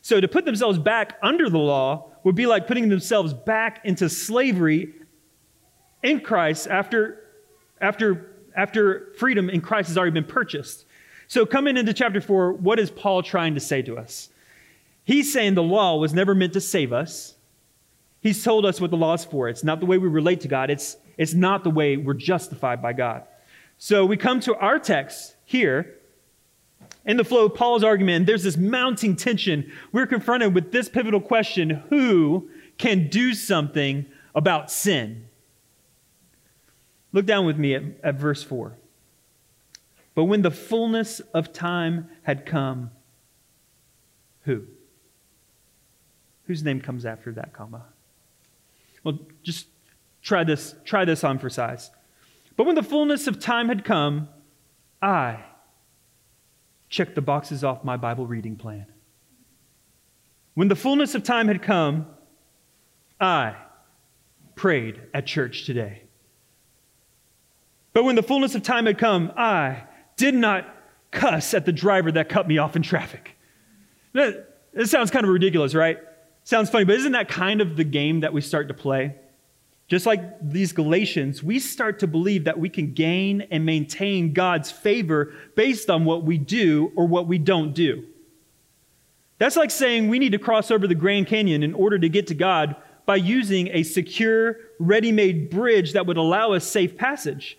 So, 0.00 0.20
to 0.20 0.28
put 0.28 0.44
themselves 0.44 0.78
back 0.78 1.18
under 1.22 1.50
the 1.50 1.58
law 1.58 2.10
would 2.24 2.34
be 2.34 2.46
like 2.46 2.66
putting 2.66 2.88
themselves 2.88 3.34
back 3.34 3.80
into 3.84 4.08
slavery 4.08 4.94
in 6.02 6.20
Christ 6.20 6.66
after, 6.68 7.24
after, 7.80 8.36
after 8.56 9.12
freedom 9.18 9.50
in 9.50 9.60
Christ 9.60 9.88
has 9.88 9.98
already 9.98 10.12
been 10.12 10.24
purchased. 10.24 10.84
So, 11.26 11.44
coming 11.44 11.76
into 11.76 11.92
chapter 11.92 12.20
4, 12.20 12.54
what 12.54 12.78
is 12.78 12.90
Paul 12.90 13.22
trying 13.22 13.54
to 13.54 13.60
say 13.60 13.82
to 13.82 13.98
us? 13.98 14.30
He's 15.04 15.32
saying 15.32 15.54
the 15.54 15.62
law 15.62 15.96
was 15.98 16.14
never 16.14 16.34
meant 16.34 16.52
to 16.54 16.60
save 16.60 16.92
us. 16.92 17.34
He's 18.20 18.42
told 18.42 18.66
us 18.66 18.80
what 18.80 18.90
the 18.90 18.96
law 18.96 19.14
is 19.14 19.24
for. 19.24 19.48
It's 19.48 19.64
not 19.64 19.80
the 19.80 19.86
way 19.86 19.98
we 19.98 20.08
relate 20.08 20.40
to 20.40 20.48
God, 20.48 20.70
it's, 20.70 20.96
it's 21.16 21.34
not 21.34 21.64
the 21.64 21.70
way 21.70 21.96
we're 21.96 22.14
justified 22.14 22.82
by 22.82 22.92
God. 22.92 23.24
So, 23.78 24.04
we 24.04 24.16
come 24.16 24.40
to 24.40 24.56
our 24.56 24.78
text 24.78 25.36
here. 25.44 25.94
In 27.04 27.16
the 27.16 27.24
flow 27.24 27.46
of 27.46 27.54
Paul's 27.54 27.84
argument, 27.84 28.26
there's 28.26 28.42
this 28.42 28.56
mounting 28.56 29.16
tension. 29.16 29.72
We're 29.92 30.06
confronted 30.06 30.54
with 30.54 30.72
this 30.72 30.88
pivotal 30.88 31.20
question 31.20 31.70
who 31.88 32.50
can 32.76 33.08
do 33.08 33.34
something 33.34 34.06
about 34.34 34.70
sin? 34.70 35.26
Look 37.12 37.26
down 37.26 37.44
with 37.44 37.58
me 37.58 37.74
at, 37.74 37.82
at 38.02 38.14
verse 38.14 38.42
4. 38.42 38.76
But 40.14 40.24
when 40.24 40.42
the 40.42 40.50
fullness 40.50 41.20
of 41.34 41.52
time 41.52 42.08
had 42.22 42.46
come, 42.46 42.90
who? 44.42 44.64
Whose 46.44 46.62
name 46.62 46.80
comes 46.80 47.04
after 47.04 47.32
that 47.32 47.52
comma? 47.52 47.84
Well, 49.08 49.20
just 49.42 49.68
try 50.20 50.44
this, 50.44 50.74
try 50.84 51.06
this 51.06 51.24
on 51.24 51.38
for 51.38 51.48
size. 51.48 51.90
But 52.58 52.66
when 52.66 52.74
the 52.74 52.82
fullness 52.82 53.26
of 53.26 53.40
time 53.40 53.68
had 53.68 53.82
come, 53.82 54.28
I 55.00 55.44
checked 56.90 57.14
the 57.14 57.22
boxes 57.22 57.64
off 57.64 57.82
my 57.84 57.96
Bible 57.96 58.26
reading 58.26 58.56
plan. 58.56 58.84
When 60.52 60.68
the 60.68 60.76
fullness 60.76 61.14
of 61.14 61.22
time 61.22 61.48
had 61.48 61.62
come, 61.62 62.06
I 63.18 63.56
prayed 64.56 65.00
at 65.14 65.24
church 65.24 65.64
today. 65.64 66.02
But 67.94 68.04
when 68.04 68.14
the 68.14 68.22
fullness 68.22 68.54
of 68.54 68.62
time 68.62 68.84
had 68.84 68.98
come, 68.98 69.32
I 69.38 69.84
did 70.18 70.34
not 70.34 70.66
cuss 71.12 71.54
at 71.54 71.64
the 71.64 71.72
driver 71.72 72.12
that 72.12 72.28
cut 72.28 72.46
me 72.46 72.58
off 72.58 72.76
in 72.76 72.82
traffic. 72.82 73.38
That, 74.12 74.66
that 74.74 74.88
sounds 74.88 75.10
kind 75.10 75.24
of 75.24 75.32
ridiculous, 75.32 75.74
right? 75.74 75.96
Sounds 76.48 76.70
funny, 76.70 76.86
but 76.86 76.94
isn't 76.94 77.12
that 77.12 77.28
kind 77.28 77.60
of 77.60 77.76
the 77.76 77.84
game 77.84 78.20
that 78.20 78.32
we 78.32 78.40
start 78.40 78.68
to 78.68 78.74
play? 78.74 79.14
Just 79.86 80.06
like 80.06 80.22
these 80.40 80.72
Galatians, 80.72 81.42
we 81.42 81.58
start 81.58 81.98
to 81.98 82.06
believe 82.06 82.44
that 82.44 82.58
we 82.58 82.70
can 82.70 82.94
gain 82.94 83.42
and 83.50 83.66
maintain 83.66 84.32
God's 84.32 84.70
favor 84.70 85.34
based 85.56 85.90
on 85.90 86.06
what 86.06 86.24
we 86.24 86.38
do 86.38 86.90
or 86.96 87.06
what 87.06 87.26
we 87.26 87.36
don't 87.36 87.74
do. 87.74 88.02
That's 89.36 89.56
like 89.56 89.70
saying 89.70 90.08
we 90.08 90.18
need 90.18 90.32
to 90.32 90.38
cross 90.38 90.70
over 90.70 90.86
the 90.86 90.94
Grand 90.94 91.26
Canyon 91.26 91.62
in 91.62 91.74
order 91.74 91.98
to 91.98 92.08
get 92.08 92.28
to 92.28 92.34
God 92.34 92.76
by 93.04 93.16
using 93.16 93.68
a 93.68 93.82
secure, 93.82 94.56
ready 94.78 95.12
made 95.12 95.50
bridge 95.50 95.92
that 95.92 96.06
would 96.06 96.16
allow 96.16 96.54
us 96.54 96.66
safe 96.66 96.96
passage. 96.96 97.58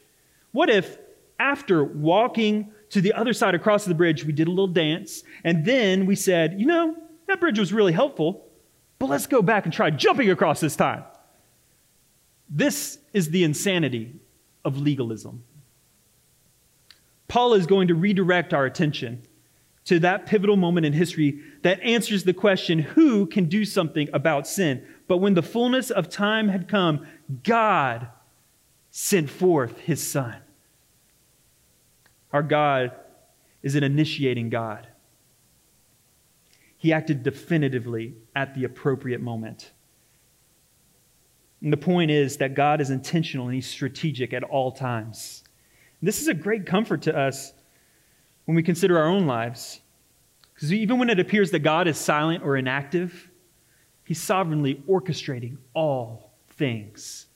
What 0.51 0.72
if, 0.72 0.98
after 1.38 1.84
walking 1.84 2.72
to 2.89 3.01
the 3.01 3.13
other 3.13 3.34
side 3.34 3.53
across 3.53 3.86
the 3.86 3.93
bridge, 3.93 4.25
we 4.25 4.34
did 4.34 4.48
a 4.48 4.50
little 4.50 4.65
dance, 4.65 5.22
and 5.43 5.63
then 5.63 6.08
we 6.08 6.15
said, 6.15 6.60
you 6.60 6.65
know, 6.65 6.96
that 7.27 7.39
bridge 7.39 7.60
was 7.60 7.72
really 7.72 7.93
helpful, 7.93 8.49
but 9.00 9.10
let's 9.10 9.27
go 9.27 9.41
back 9.41 9.65
and 9.65 9.74
try 9.74 9.89
jumping 9.89 10.29
across 10.29 10.60
this 10.60 10.75
time? 10.75 11.03
This 12.50 13.00
is 13.13 13.29
the 13.29 13.44
insanity 13.44 14.15
of 14.65 14.77
legalism. 14.77 15.44
Paul 17.27 17.53
is 17.53 17.65
going 17.65 17.88
to 17.88 17.96
redirect 17.96 18.53
our 18.53 18.65
attention 18.65 19.22
to 19.86 20.00
that 20.00 20.25
pivotal 20.25 20.58
moment 20.58 20.86
in 20.86 20.94
history 20.94 21.41
that 21.62 21.79
answers 21.82 22.24
the 22.24 22.34
question 22.34 22.79
who 22.79 23.25
can 23.25 23.46
do 23.46 23.63
something 23.65 24.10
about 24.13 24.48
sin? 24.48 24.86
But 25.08 25.18
when 25.18 25.34
the 25.34 25.41
fullness 25.41 25.89
of 25.89 26.10
time 26.10 26.50
had 26.50 26.68
come, 26.68 27.08
God 27.44 28.10
sent 28.91 29.29
forth 29.29 29.79
his 29.79 30.06
Son. 30.06 30.36
Our 32.32 32.44
God 32.44 32.91
is 33.63 33.75
an 33.75 33.84
initiating 33.84 34.50
God. 34.50 34.88
He 36.80 36.94
acted 36.94 37.24
definitively 37.24 38.16
at 38.36 38.56
the 38.56 38.64
appropriate 38.64 39.22
moment. 39.22 39.72
And 41.62 41.74
the 41.74 41.78
point 41.78 42.10
is 42.10 42.38
that 42.38 42.56
God 42.56 42.80
is 42.80 42.90
intentional 42.90 43.48
and 43.48 43.54
He's 43.54 43.68
strategic 43.68 44.34
at 44.34 44.44
all 44.44 44.72
times. 44.72 45.44
This 46.02 46.22
is 46.22 46.30
a 46.30 46.34
great 46.34 46.66
comfort 46.66 47.02
to 47.04 47.16
us 47.16 47.52
when 48.46 48.56
we 48.56 48.64
consider 48.64 48.98
our 48.98 49.08
own 49.08 49.28
lives. 49.28 49.82
Because 50.54 50.74
even 50.74 50.98
when 50.98 51.10
it 51.10 51.20
appears 51.20 51.52
that 51.52 51.60
God 51.60 51.86
is 51.88 51.98
silent 51.98 52.44
or 52.44 52.56
inactive, 52.56 53.30
He's 54.06 54.22
sovereignly 54.22 54.82
orchestrating 54.90 55.58
all 55.74 56.32
things. 56.52 57.28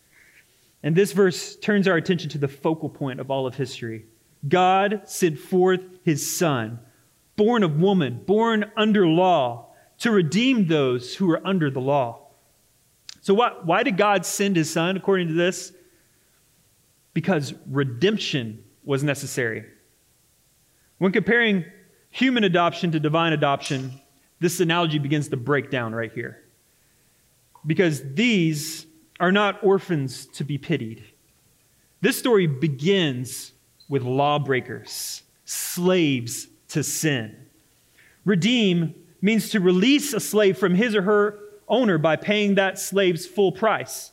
And 0.84 0.96
this 0.96 1.12
verse 1.12 1.58
turns 1.58 1.86
our 1.88 1.98
attention 1.98 2.30
to 2.30 2.38
the 2.38 2.48
focal 2.48 2.90
point 2.90 3.20
of 3.20 3.30
all 3.30 3.46
of 3.46 3.56
history. 3.56 4.06
God 4.48 5.02
sent 5.04 5.38
forth 5.38 5.82
His 6.04 6.38
Son, 6.38 6.80
born 7.36 7.63
of 7.63 7.80
woman, 7.80 8.22
born 8.25 8.72
under 8.75 9.08
law, 9.08 9.68
to 10.00 10.12
redeem 10.12 10.68
those 10.68 11.16
who 11.16 11.30
are 11.32 11.46
under 11.46 11.70
the 11.70 11.80
law. 11.80 12.28
So, 13.22 13.34
what, 13.34 13.66
why 13.66 13.84
did 13.84 13.98
God 13.98 14.25
send 14.25 14.56
His 14.56 14.70
Son, 14.70 14.98
according 14.98 15.30
to 15.30 15.34
this? 15.34 15.72
Because 17.13 17.54
redemption 17.70 18.63
was 18.84 19.04
necessary. 19.04 19.66
When 20.98 21.12
comparing 21.12 21.66
human 22.10 22.44
adoption 22.44 22.92
to 22.92 23.00
divine 23.00 23.34
adoption, 23.34 24.00
this 24.40 24.60
analogy 24.60 25.00
begins 25.00 25.30
to 25.30 25.38
break 25.38 25.72
down 25.72 25.96
right 25.96 26.12
here. 26.12 26.44
Because 27.66 28.04
these 28.13 28.86
are 29.20 29.32
not 29.32 29.63
orphans 29.63 30.25
to 30.34 30.44
be 30.44 30.58
pitied. 30.58 31.04
This 32.02 32.18
story 32.18 32.48
begins 32.48 33.54
with 33.88 34.04
lawbreakers, 34.04 35.24
slaves 35.46 36.48
to 36.74 36.84
sin. 36.84 37.36
Redeem 38.25 38.96
means 39.22 39.50
to 39.50 39.60
release 39.60 40.13
a 40.13 40.20
slave 40.20 40.58
from 40.58 40.75
his 40.75 40.96
or 40.96 41.03
her 41.03 41.39
owner 41.68 41.98
by 41.98 42.15
paying 42.15 42.56
that 42.56 42.77
slave's 42.77 43.25
full 43.25 43.51
price. 43.51 44.12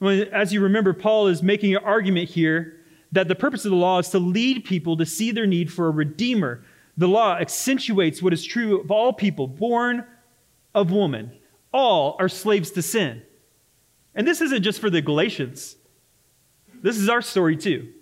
As 0.00 0.52
you 0.52 0.60
remember, 0.60 0.92
Paul 0.92 1.28
is 1.28 1.42
making 1.42 1.76
an 1.76 1.84
argument 1.84 2.30
here 2.30 2.76
that 3.12 3.28
the 3.28 3.34
purpose 3.34 3.64
of 3.64 3.70
the 3.70 3.76
law 3.76 3.98
is 3.98 4.08
to 4.10 4.18
lead 4.18 4.64
people 4.64 4.96
to 4.96 5.06
see 5.06 5.30
their 5.30 5.46
need 5.46 5.72
for 5.72 5.88
a 5.88 5.90
redeemer, 5.90 6.64
the 6.96 7.08
law 7.08 7.36
accentuates 7.36 8.22
what 8.22 8.32
is 8.32 8.44
true 8.44 8.80
of 8.80 8.90
all 8.90 9.12
people 9.12 9.46
born 9.46 10.04
of 10.74 10.90
woman. 10.90 11.32
All 11.72 12.16
are 12.18 12.28
slaves 12.28 12.70
to 12.72 12.82
sin. 12.82 13.22
And 14.14 14.26
this 14.26 14.40
isn't 14.40 14.62
just 14.62 14.80
for 14.80 14.90
the 14.90 15.02
Galatians, 15.02 15.76
this 16.82 16.96
is 16.96 17.08
our 17.08 17.20
story 17.20 17.56
too. 17.56 17.92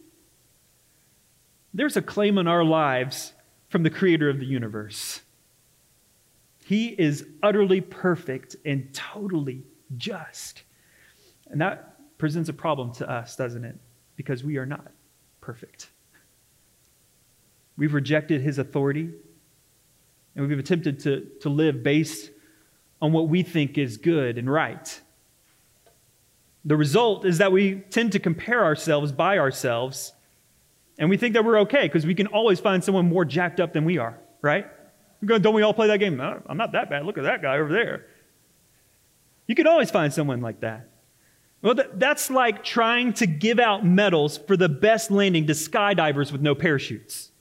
There's 1.75 1.97
a 1.97 2.03
claim 2.03 2.39
on 2.39 2.47
our 2.47 2.65
lives 2.65 3.33
from 3.69 3.83
the 3.83 3.91
creator 3.91 4.29
of 4.29 4.39
the 4.39 4.47
universe. 4.47 5.21
He 6.65 6.89
is 6.89 7.27
utterly 7.43 7.81
perfect 7.81 8.57
and 8.65 8.93
totally 8.93 9.63
just. 9.97 10.63
And 11.51 11.61
that 11.61 11.97
presents 12.19 12.49
a 12.49 12.53
problem 12.53 12.93
to 12.95 13.09
us, 13.09 13.37
doesn't 13.37 13.65
it? 13.65 13.77
Because 14.17 14.45
we 14.45 14.59
are 14.59 14.67
not 14.67 14.93
perfect. 15.41 15.89
We've 17.77 17.95
rejected 17.95 18.43
his 18.43 18.59
authority, 18.59 19.09
and 20.35 20.49
we've 20.49 20.59
attempted 20.59 21.01
to, 21.01 21.27
to 21.41 21.49
live 21.49 21.83
based 21.83 22.31
on 23.01 23.13
what 23.13 23.29
we 23.29 23.43
think 23.43 23.79
is 23.79 23.97
good 23.97 24.37
and 24.37 24.51
right. 24.51 25.01
The 26.65 26.77
result 26.77 27.25
is 27.25 27.39
that 27.39 27.53
we 27.53 27.77
tend 27.91 28.13
to 28.13 28.19
compare 28.19 28.65
ourselves 28.65 29.13
by 29.13 29.39
ourselves, 29.39 30.13
and 30.99 31.09
we 31.09 31.17
think 31.17 31.35
that 31.35 31.45
we're 31.45 31.61
okay 31.61 31.83
because 31.83 32.05
we 32.05 32.15
can 32.15 32.27
always 32.27 32.59
find 32.59 32.83
someone 32.83 33.07
more 33.09 33.25
jacked 33.25 33.61
up 33.61 33.73
than 33.73 33.85
we 33.85 33.99
are, 33.99 34.19
right? 34.43 34.67
Don't 35.25 35.55
we 35.55 35.63
all 35.63 35.75
play 35.75 35.87
that 35.89 35.99
game? 35.99 36.21
I'm 36.21 36.57
not 36.57 36.73
that 36.73 36.91
bad. 36.91 37.07
Look 37.07 37.19
at 37.19 37.25
that 37.25 37.43
guy 37.43 37.59
over 37.59 37.73
there. 37.73 38.07
You 39.47 39.55
can 39.55 39.67
always 39.67 39.91
find 39.91 40.13
someone 40.13 40.41
like 40.41 40.61
that. 40.61 40.89
Well, 41.63 41.75
that's 41.95 42.31
like 42.31 42.63
trying 42.63 43.15
to 43.15 43.27
give 43.27 43.59
out 43.59 43.85
medals 43.85 44.39
for 44.39 44.57
the 44.57 44.69
best 44.69 45.11
landing 45.11 45.49
to 45.49 45.55
skydivers 45.55 46.31
with 46.31 46.41
no 46.41 46.55
parachutes. 46.55 47.33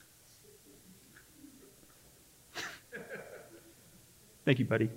Thank 4.44 4.58
you, 4.58 4.64
buddy. 4.64 4.90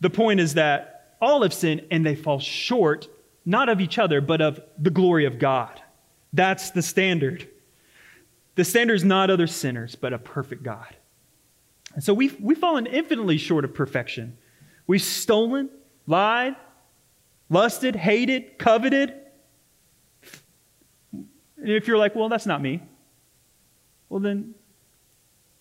the 0.00 0.10
point 0.10 0.38
is 0.38 0.54
that 0.54 1.16
all 1.20 1.42
have 1.42 1.52
sinned 1.52 1.84
and 1.90 2.06
they 2.06 2.14
fall 2.14 2.38
short, 2.38 3.08
not 3.44 3.68
of 3.68 3.80
each 3.80 3.98
other, 3.98 4.20
but 4.20 4.40
of 4.40 4.60
the 4.78 4.90
glory 4.90 5.24
of 5.24 5.40
God. 5.40 5.81
That's 6.32 6.70
the 6.70 6.82
standard. 6.82 7.48
The 8.54 8.64
standard 8.64 8.94
is 8.94 9.04
not 9.04 9.30
other 9.30 9.46
sinners, 9.46 9.94
but 9.94 10.12
a 10.12 10.18
perfect 10.18 10.62
God. 10.62 10.96
And 11.94 12.02
so 12.02 12.14
we've, 12.14 12.38
we've 12.40 12.58
fallen 12.58 12.86
infinitely 12.86 13.38
short 13.38 13.64
of 13.64 13.74
perfection. 13.74 14.38
We've 14.86 15.02
stolen, 15.02 15.68
lied, 16.06 16.56
lusted, 17.50 17.96
hated, 17.96 18.58
coveted. 18.58 19.14
And 21.12 21.28
if 21.70 21.86
you're 21.86 21.98
like, 21.98 22.14
well, 22.14 22.28
that's 22.28 22.46
not 22.46 22.60
me, 22.60 22.82
well, 24.08 24.20
then 24.20 24.54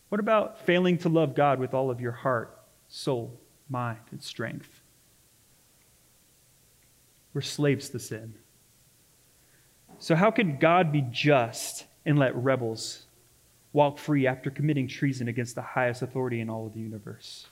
what 0.10 0.20
about 0.20 0.66
failing 0.66 0.98
to 1.00 1.10
love 1.10 1.36
God 1.36 1.60
with 1.60 1.74
all 1.74 1.90
of 1.90 2.02
your 2.02 2.12
heart, 2.12 2.60
soul, 2.88 3.40
mind, 3.70 4.00
and 4.12 4.22
strength? 4.22 4.82
We're 7.34 7.42
slaves 7.42 7.90
to 7.90 8.00
sin. 8.00 8.36
So, 10.02 10.16
how 10.16 10.32
can 10.32 10.58
God 10.58 10.92
be 10.92 11.06
just 11.10 11.86
and 12.06 12.20
let 12.20 12.36
rebels 12.36 13.06
walk 13.74 13.98
free 13.98 14.28
after 14.28 14.50
committing 14.50 14.88
treason 14.88 15.28
against 15.28 15.56
the 15.56 15.62
highest 15.62 16.02
authority 16.02 16.40
in 16.42 16.50
all 16.50 16.68
of 16.68 16.74
the 16.74 16.80
universe. 16.80 17.48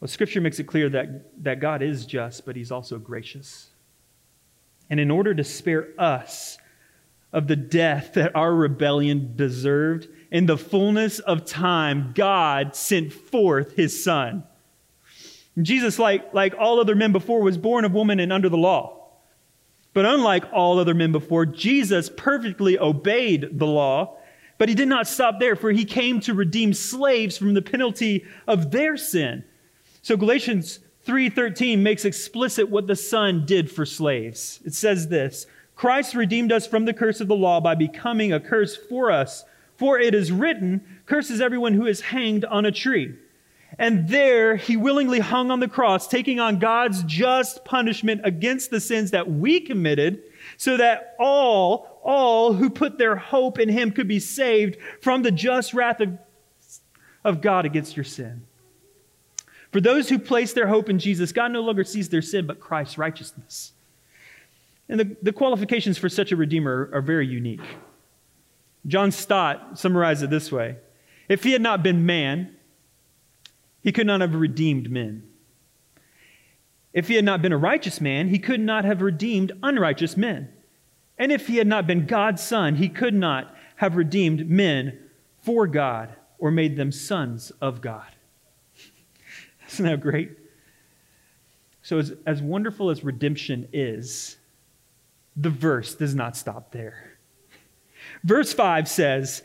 Well, 0.00 0.08
Scripture 0.08 0.40
makes 0.40 0.58
it 0.58 0.66
clear 0.66 0.88
that, 0.88 1.44
that 1.44 1.60
God 1.60 1.82
is 1.82 2.06
just, 2.06 2.46
but 2.46 2.56
He's 2.56 2.72
also 2.72 2.98
gracious. 2.98 3.68
And 4.88 4.98
in 4.98 5.10
order 5.10 5.34
to 5.34 5.44
spare 5.44 5.88
us 5.98 6.58
of 7.32 7.46
the 7.46 7.56
death 7.56 8.14
that 8.14 8.34
our 8.34 8.52
rebellion 8.52 9.34
deserved, 9.36 10.08
in 10.32 10.46
the 10.46 10.56
fullness 10.56 11.18
of 11.20 11.44
time, 11.44 12.12
God 12.14 12.74
sent 12.74 13.12
forth 13.12 13.76
His 13.76 14.02
Son. 14.02 14.44
Jesus, 15.60 15.98
like, 15.98 16.32
like 16.32 16.54
all 16.58 16.80
other 16.80 16.94
men 16.94 17.12
before, 17.12 17.42
was 17.42 17.58
born 17.58 17.84
of 17.84 17.92
woman 17.92 18.18
and 18.18 18.32
under 18.32 18.48
the 18.48 18.56
law. 18.56 18.99
But 19.92 20.06
unlike 20.06 20.44
all 20.52 20.78
other 20.78 20.94
men 20.94 21.12
before, 21.12 21.46
Jesus 21.46 22.10
perfectly 22.16 22.78
obeyed 22.78 23.58
the 23.58 23.66
law, 23.66 24.16
but 24.56 24.68
he 24.68 24.74
did 24.74 24.88
not 24.88 25.08
stop 25.08 25.40
there, 25.40 25.56
for 25.56 25.72
he 25.72 25.84
came 25.84 26.20
to 26.20 26.34
redeem 26.34 26.74
slaves 26.74 27.36
from 27.36 27.54
the 27.54 27.62
penalty 27.62 28.24
of 28.46 28.70
their 28.70 28.96
sin. 28.96 29.44
So 30.02 30.16
Galatians 30.16 30.80
3:13 31.06 31.82
makes 31.82 32.04
explicit 32.04 32.68
what 32.68 32.86
the 32.86 32.96
Son 32.96 33.44
did 33.46 33.70
for 33.70 33.84
slaves. 33.84 34.60
It 34.64 34.74
says 34.74 35.08
this, 35.08 35.46
Christ 35.74 36.14
redeemed 36.14 36.52
us 36.52 36.66
from 36.66 36.84
the 36.84 36.92
curse 36.92 37.20
of 37.20 37.28
the 37.28 37.34
law 37.34 37.60
by 37.60 37.74
becoming 37.74 38.32
a 38.32 38.40
curse 38.40 38.76
for 38.76 39.10
us, 39.10 39.44
for 39.76 39.98
it 39.98 40.14
is 40.14 40.30
written, 40.30 40.82
curses 41.06 41.40
everyone 41.40 41.72
who 41.72 41.86
is 41.86 42.02
hanged 42.02 42.44
on 42.44 42.66
a 42.66 42.70
tree. 42.70 43.14
And 43.78 44.08
there 44.08 44.56
he 44.56 44.76
willingly 44.76 45.20
hung 45.20 45.50
on 45.50 45.60
the 45.60 45.68
cross, 45.68 46.08
taking 46.08 46.40
on 46.40 46.58
God's 46.58 47.02
just 47.04 47.64
punishment 47.64 48.22
against 48.24 48.70
the 48.70 48.80
sins 48.80 49.12
that 49.12 49.30
we 49.30 49.60
committed, 49.60 50.22
so 50.56 50.76
that 50.76 51.14
all, 51.18 52.00
all 52.02 52.52
who 52.52 52.68
put 52.68 52.98
their 52.98 53.16
hope 53.16 53.58
in 53.58 53.68
him 53.68 53.92
could 53.92 54.08
be 54.08 54.18
saved 54.18 54.76
from 55.00 55.22
the 55.22 55.30
just 55.30 55.72
wrath 55.72 56.00
of, 56.00 56.18
of 57.24 57.40
God 57.40 57.64
against 57.64 57.96
your 57.96 58.04
sin. 58.04 58.42
For 59.72 59.80
those 59.80 60.08
who 60.08 60.18
place 60.18 60.52
their 60.52 60.66
hope 60.66 60.88
in 60.88 60.98
Jesus, 60.98 61.32
God 61.32 61.52
no 61.52 61.60
longer 61.60 61.84
sees 61.84 62.08
their 62.08 62.22
sin, 62.22 62.46
but 62.46 62.58
Christ's 62.58 62.98
righteousness. 62.98 63.72
And 64.88 64.98
the, 64.98 65.16
the 65.22 65.32
qualifications 65.32 65.96
for 65.96 66.08
such 66.08 66.32
a 66.32 66.36
redeemer 66.36 66.90
are 66.92 67.00
very 67.00 67.26
unique. 67.26 67.60
John 68.86 69.12
Stott 69.12 69.78
summarized 69.78 70.22
it 70.22 70.30
this 70.30 70.50
way 70.50 70.76
If 71.28 71.44
he 71.44 71.52
had 71.52 71.62
not 71.62 71.82
been 71.82 72.04
man, 72.04 72.56
he 73.82 73.92
could 73.92 74.06
not 74.06 74.20
have 74.20 74.34
redeemed 74.34 74.90
men. 74.90 75.24
If 76.92 77.08
he 77.08 77.14
had 77.14 77.24
not 77.24 77.40
been 77.40 77.52
a 77.52 77.58
righteous 77.58 78.00
man, 78.00 78.28
he 78.28 78.38
could 78.38 78.60
not 78.60 78.84
have 78.84 79.00
redeemed 79.00 79.52
unrighteous 79.62 80.16
men. 80.16 80.52
And 81.18 81.30
if 81.30 81.46
he 81.46 81.56
had 81.56 81.66
not 81.66 81.86
been 81.86 82.06
God's 82.06 82.42
son, 82.42 82.76
he 82.76 82.88
could 82.88 83.14
not 83.14 83.54
have 83.76 83.96
redeemed 83.96 84.48
men 84.48 84.98
for 85.42 85.66
God 85.66 86.14
or 86.38 86.50
made 86.50 86.76
them 86.76 86.90
sons 86.90 87.50
of 87.60 87.80
God. 87.80 88.08
Isn't 89.70 89.86
that 89.86 90.00
great? 90.00 90.30
So, 91.82 91.98
as, 91.98 92.12
as 92.26 92.42
wonderful 92.42 92.90
as 92.90 93.04
redemption 93.04 93.68
is, 93.72 94.36
the 95.36 95.50
verse 95.50 95.94
does 95.94 96.14
not 96.14 96.36
stop 96.36 96.72
there. 96.72 97.18
Verse 98.24 98.52
5 98.52 98.88
says, 98.88 99.42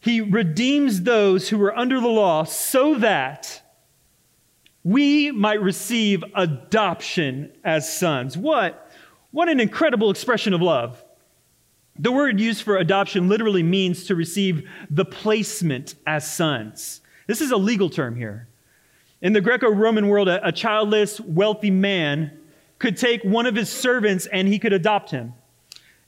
he 0.00 0.20
redeems 0.20 1.02
those 1.02 1.48
who 1.48 1.58
were 1.58 1.76
under 1.76 2.00
the 2.00 2.08
law 2.08 2.44
so 2.44 2.94
that 2.96 3.62
we 4.84 5.30
might 5.30 5.60
receive 5.60 6.24
adoption 6.34 7.52
as 7.64 7.92
sons. 7.92 8.38
What? 8.38 8.90
What 9.32 9.48
an 9.48 9.60
incredible 9.60 10.10
expression 10.10 10.54
of 10.54 10.62
love. 10.62 11.04
The 11.98 12.12
word 12.12 12.40
used 12.40 12.62
for 12.62 12.76
adoption 12.76 13.28
literally 13.28 13.62
means 13.62 14.04
to 14.06 14.14
receive 14.14 14.68
the 14.88 15.04
placement 15.04 15.96
as 16.06 16.32
sons. 16.32 17.00
This 17.26 17.40
is 17.40 17.50
a 17.50 17.56
legal 17.56 17.90
term 17.90 18.14
here. 18.16 18.48
In 19.20 19.32
the 19.32 19.40
Greco 19.40 19.68
Roman 19.68 20.08
world, 20.08 20.28
a, 20.28 20.46
a, 20.46 20.52
childless, 20.52 21.20
wealthy 21.20 21.72
man 21.72 22.38
could 22.78 22.96
take 22.96 23.22
one 23.24 23.46
of 23.46 23.56
his 23.56 23.68
servants 23.68 24.26
and 24.26 24.46
he 24.46 24.60
could 24.60 24.72
adopt 24.72 25.10
him. 25.10 25.34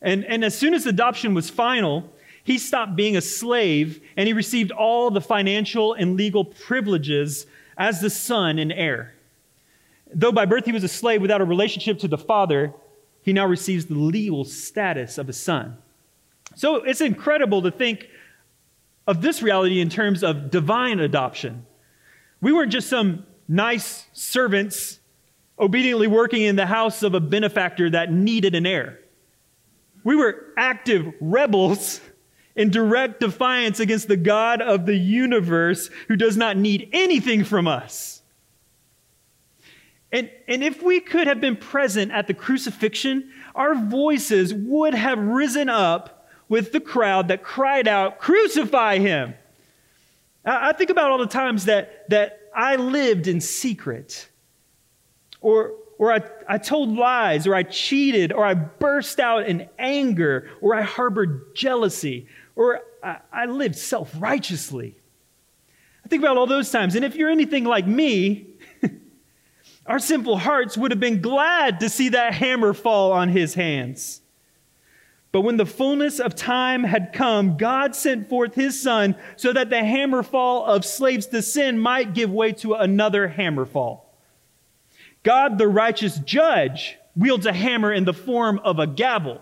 And, 0.00 0.24
and 0.24 0.44
as 0.44 0.56
soon 0.56 0.74
as 0.74 0.86
adoption 0.86 1.34
was 1.34 1.50
final, 1.50 2.12
he 2.44 2.58
stopped 2.58 2.96
being 2.96 3.16
a 3.16 3.20
slave 3.20 4.00
and 4.16 4.26
he 4.26 4.32
received 4.32 4.70
all 4.70 5.10
the 5.10 5.20
financial 5.20 5.94
and 5.94 6.16
legal 6.16 6.44
privileges 6.44 7.46
as 7.76 8.00
the 8.00 8.10
son 8.10 8.58
and 8.58 8.72
heir. 8.72 9.14
Though 10.12 10.32
by 10.32 10.46
birth 10.46 10.64
he 10.64 10.72
was 10.72 10.84
a 10.84 10.88
slave 10.88 11.22
without 11.22 11.40
a 11.40 11.44
relationship 11.44 11.98
to 12.00 12.08
the 12.08 12.18
father, 12.18 12.74
he 13.22 13.32
now 13.32 13.46
receives 13.46 13.86
the 13.86 13.94
legal 13.94 14.44
status 14.44 15.18
of 15.18 15.28
a 15.28 15.32
son. 15.32 15.78
So 16.56 16.76
it's 16.76 17.00
incredible 17.00 17.62
to 17.62 17.70
think 17.70 18.08
of 19.06 19.22
this 19.22 19.42
reality 19.42 19.80
in 19.80 19.88
terms 19.88 20.22
of 20.22 20.50
divine 20.50 21.00
adoption. 21.00 21.66
We 22.40 22.52
weren't 22.52 22.72
just 22.72 22.88
some 22.88 23.26
nice 23.48 24.06
servants 24.12 24.98
obediently 25.58 26.06
working 26.06 26.42
in 26.42 26.56
the 26.56 26.66
house 26.66 27.02
of 27.02 27.14
a 27.14 27.20
benefactor 27.20 27.90
that 27.90 28.10
needed 28.12 28.54
an 28.54 28.66
heir. 28.66 28.98
We 30.04 30.16
were 30.16 30.46
active 30.56 31.12
rebels 31.20 32.00
in 32.60 32.68
direct 32.68 33.20
defiance 33.20 33.80
against 33.80 34.06
the 34.06 34.18
God 34.18 34.60
of 34.60 34.84
the 34.84 34.94
universe 34.94 35.88
who 36.08 36.16
does 36.16 36.36
not 36.36 36.58
need 36.58 36.90
anything 36.92 37.42
from 37.42 37.66
us. 37.66 38.20
And, 40.12 40.30
and 40.46 40.62
if 40.62 40.82
we 40.82 41.00
could 41.00 41.26
have 41.26 41.40
been 41.40 41.56
present 41.56 42.12
at 42.12 42.26
the 42.26 42.34
crucifixion, 42.34 43.30
our 43.54 43.74
voices 43.74 44.52
would 44.52 44.92
have 44.92 45.18
risen 45.18 45.70
up 45.70 46.28
with 46.50 46.72
the 46.72 46.80
crowd 46.80 47.28
that 47.28 47.42
cried 47.42 47.88
out, 47.88 48.18
Crucify 48.18 48.98
him! 48.98 49.32
I, 50.44 50.68
I 50.68 50.72
think 50.72 50.90
about 50.90 51.10
all 51.10 51.18
the 51.18 51.26
times 51.26 51.64
that, 51.64 52.10
that 52.10 52.50
I 52.54 52.76
lived 52.76 53.26
in 53.26 53.40
secret, 53.40 54.28
or, 55.40 55.72
or 55.96 56.12
I, 56.12 56.20
I 56.46 56.58
told 56.58 56.94
lies, 56.94 57.46
or 57.46 57.54
I 57.54 57.62
cheated, 57.62 58.34
or 58.34 58.44
I 58.44 58.52
burst 58.52 59.18
out 59.18 59.46
in 59.46 59.66
anger, 59.78 60.50
or 60.60 60.74
I 60.74 60.82
harbored 60.82 61.54
jealousy, 61.54 62.26
or 62.60 62.82
I, 63.02 63.16
I 63.32 63.46
lived 63.46 63.76
self 63.76 64.12
righteously. 64.18 64.94
I 66.04 66.08
think 66.08 66.22
about 66.22 66.36
all 66.36 66.46
those 66.46 66.70
times. 66.70 66.94
And 66.94 67.06
if 67.06 67.16
you're 67.16 67.30
anything 67.30 67.64
like 67.64 67.86
me, 67.86 68.48
our 69.86 69.98
simple 69.98 70.36
hearts 70.36 70.76
would 70.76 70.90
have 70.90 71.00
been 71.00 71.22
glad 71.22 71.80
to 71.80 71.88
see 71.88 72.10
that 72.10 72.34
hammer 72.34 72.74
fall 72.74 73.12
on 73.12 73.30
his 73.30 73.54
hands. 73.54 74.20
But 75.32 75.40
when 75.40 75.56
the 75.56 75.64
fullness 75.64 76.18
of 76.18 76.34
time 76.34 76.84
had 76.84 77.14
come, 77.14 77.56
God 77.56 77.96
sent 77.96 78.28
forth 78.28 78.54
his 78.54 78.82
son 78.82 79.16
so 79.36 79.54
that 79.54 79.70
the 79.70 79.82
hammer 79.82 80.22
fall 80.22 80.66
of 80.66 80.84
slaves 80.84 81.28
to 81.28 81.40
sin 81.40 81.78
might 81.78 82.12
give 82.12 82.30
way 82.30 82.52
to 82.52 82.74
another 82.74 83.28
hammer 83.28 83.64
fall. 83.64 84.14
God, 85.22 85.56
the 85.56 85.68
righteous 85.68 86.18
judge, 86.18 86.98
wields 87.16 87.46
a 87.46 87.54
hammer 87.54 87.90
in 87.90 88.04
the 88.04 88.12
form 88.12 88.58
of 88.64 88.78
a 88.78 88.86
gavel. 88.86 89.40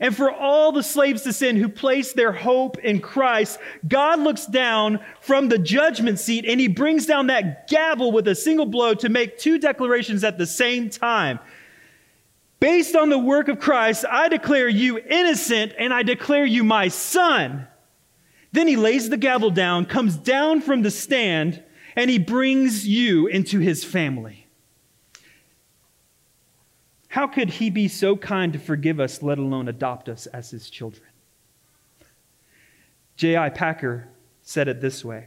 And 0.00 0.16
for 0.16 0.30
all 0.30 0.72
the 0.72 0.82
slaves 0.82 1.22
to 1.22 1.32
sin 1.32 1.56
who 1.56 1.68
place 1.68 2.14
their 2.14 2.32
hope 2.32 2.78
in 2.78 3.00
Christ, 3.00 3.58
God 3.86 4.18
looks 4.18 4.46
down 4.46 4.98
from 5.20 5.50
the 5.50 5.58
judgment 5.58 6.18
seat 6.18 6.46
and 6.46 6.58
he 6.58 6.68
brings 6.68 7.04
down 7.04 7.26
that 7.26 7.68
gavel 7.68 8.10
with 8.10 8.26
a 8.26 8.34
single 8.34 8.64
blow 8.64 8.94
to 8.94 9.10
make 9.10 9.38
two 9.38 9.58
declarations 9.58 10.24
at 10.24 10.38
the 10.38 10.46
same 10.46 10.88
time. 10.88 11.38
Based 12.60 12.96
on 12.96 13.10
the 13.10 13.18
work 13.18 13.48
of 13.48 13.60
Christ, 13.60 14.06
I 14.10 14.28
declare 14.28 14.68
you 14.68 14.98
innocent 14.98 15.74
and 15.78 15.92
I 15.92 16.02
declare 16.02 16.46
you 16.46 16.64
my 16.64 16.88
son. 16.88 17.66
Then 18.52 18.68
he 18.68 18.76
lays 18.76 19.10
the 19.10 19.16
gavel 19.18 19.50
down, 19.50 19.84
comes 19.84 20.16
down 20.16 20.62
from 20.62 20.80
the 20.82 20.90
stand, 20.90 21.62
and 21.94 22.10
he 22.10 22.18
brings 22.18 22.88
you 22.88 23.26
into 23.26 23.60
his 23.60 23.84
family. 23.84 24.39
How 27.10 27.26
could 27.26 27.50
he 27.50 27.70
be 27.70 27.88
so 27.88 28.16
kind 28.16 28.52
to 28.52 28.58
forgive 28.60 29.00
us, 29.00 29.20
let 29.20 29.36
alone 29.38 29.66
adopt 29.66 30.08
us 30.08 30.26
as 30.26 30.50
his 30.50 30.70
children? 30.70 31.08
J.I. 33.16 33.50
Packer 33.50 34.06
said 34.42 34.68
it 34.68 34.80
this 34.80 35.04
way 35.04 35.26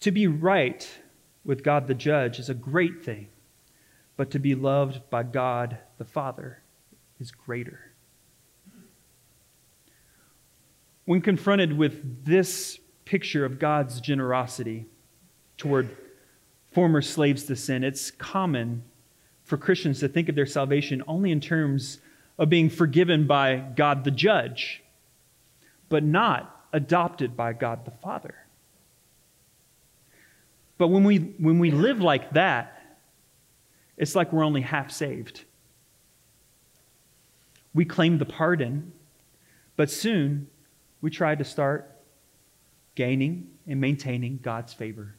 To 0.00 0.10
be 0.10 0.26
right 0.26 0.98
with 1.44 1.62
God 1.62 1.86
the 1.86 1.94
judge 1.94 2.40
is 2.40 2.50
a 2.50 2.54
great 2.54 3.04
thing, 3.04 3.28
but 4.16 4.32
to 4.32 4.40
be 4.40 4.56
loved 4.56 5.08
by 5.10 5.22
God 5.22 5.78
the 5.98 6.04
Father 6.04 6.60
is 7.20 7.30
greater. 7.30 7.92
When 11.04 11.20
confronted 11.20 11.78
with 11.78 12.24
this 12.24 12.80
picture 13.04 13.44
of 13.44 13.60
God's 13.60 14.00
generosity 14.00 14.86
toward 15.56 15.96
former 16.72 17.00
slaves 17.00 17.44
to 17.44 17.54
sin, 17.54 17.84
it's 17.84 18.10
common 18.10 18.82
for 19.44 19.56
Christians 19.56 20.00
to 20.00 20.08
think 20.08 20.28
of 20.28 20.34
their 20.34 20.46
salvation 20.46 21.02
only 21.06 21.30
in 21.30 21.40
terms 21.40 21.98
of 22.38 22.48
being 22.48 22.70
forgiven 22.70 23.26
by 23.26 23.56
God 23.56 24.04
the 24.04 24.10
judge, 24.10 24.82
but 25.88 26.02
not 26.02 26.64
adopted 26.72 27.36
by 27.36 27.52
God 27.52 27.84
the 27.84 27.90
Father. 27.90 28.34
But 30.78 30.88
when 30.88 31.04
we, 31.04 31.18
when 31.18 31.58
we 31.58 31.70
live 31.70 32.00
like 32.00 32.32
that, 32.32 32.78
it's 33.96 34.14
like 34.14 34.32
we're 34.32 34.44
only 34.44 34.62
half 34.62 34.90
saved. 34.90 35.44
we 37.74 37.84
claim 37.84 38.18
the 38.18 38.24
pardon, 38.24 38.92
but 39.76 39.90
soon 39.90 40.48
we 41.00 41.10
try 41.10 41.34
to 41.34 41.44
start 41.44 41.90
gaining 42.94 43.48
and 43.66 43.80
maintaining 43.80 44.38
God's 44.42 44.72
favor. 44.72 45.14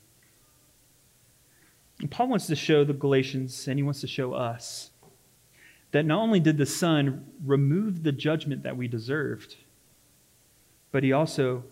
And 2.04 2.12
Paul 2.12 2.28
wants 2.28 2.48
to 2.48 2.56
show 2.58 2.84
the 2.84 2.92
Galatians, 2.92 3.66
and 3.70 3.80
he 3.80 3.84
wants 3.84 4.02
to 4.02 4.08
show 4.08 4.34
us, 4.34 4.90
that 5.92 6.06
not 6.06 6.20
only 6.20 6.42
did 6.42 6.58
the 6.58 6.66
Son 6.66 7.26
remove 7.46 8.04
the 8.04 8.12
judgment 8.12 8.64
that 8.64 8.76
we 8.76 8.90
deserved, 8.90 9.56
but 10.92 11.02
he 11.02 11.14
also 11.14 11.64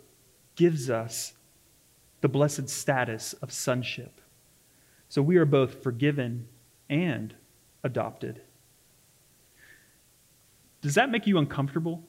gives 0.55 0.89
us 0.89 1.33
the 2.21 2.29
blessed 2.29 2.69
status 2.69 3.33
of 3.41 3.51
sonship. 3.51 4.21
So 5.09 5.21
we 5.21 5.35
are 5.35 5.43
both 5.43 5.83
forgiven 5.83 6.47
and 6.89 7.35
adopted. 7.83 8.39
Does 10.79 10.95
that 10.95 11.11
make 11.11 11.27
you 11.27 11.39
uncomfortable? 11.39 12.03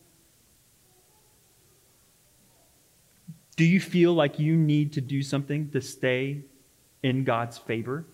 Do 3.56 3.64
you 3.64 3.80
feel 3.80 4.14
like 4.14 4.38
you 4.38 4.56
need 4.56 4.92
to 4.92 5.00
do 5.00 5.22
something 5.22 5.70
to 5.70 5.80
stay 5.80 6.42
in 7.02 7.24
God's 7.24 7.58
favor? 7.58 8.06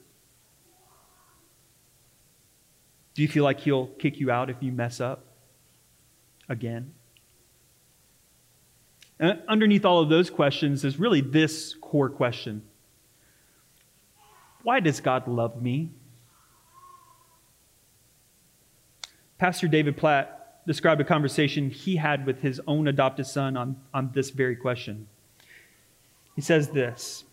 Do 3.18 3.22
you 3.22 3.28
feel 3.28 3.42
like 3.42 3.58
He'll 3.58 3.88
kick 3.88 4.20
you 4.20 4.30
out 4.30 4.48
if 4.48 4.58
you 4.60 4.70
mess 4.70 5.00
up 5.00 5.24
again? 6.48 6.94
And 9.18 9.42
underneath 9.48 9.84
all 9.84 10.00
of 10.00 10.08
those 10.08 10.30
questions 10.30 10.84
is 10.84 11.00
really 11.00 11.20
this 11.20 11.74
core 11.80 12.10
question 12.10 12.62
Why 14.62 14.78
does 14.78 15.00
God 15.00 15.26
love 15.26 15.60
me? 15.60 15.90
Pastor 19.36 19.66
David 19.66 19.96
Platt 19.96 20.64
described 20.64 21.00
a 21.00 21.04
conversation 21.04 21.70
he 21.70 21.96
had 21.96 22.24
with 22.24 22.40
his 22.40 22.60
own 22.68 22.86
adopted 22.86 23.26
son 23.26 23.56
on, 23.56 23.80
on 23.92 24.12
this 24.14 24.30
very 24.30 24.54
question. 24.54 25.08
He 26.36 26.40
says 26.40 26.68
this 26.68 27.24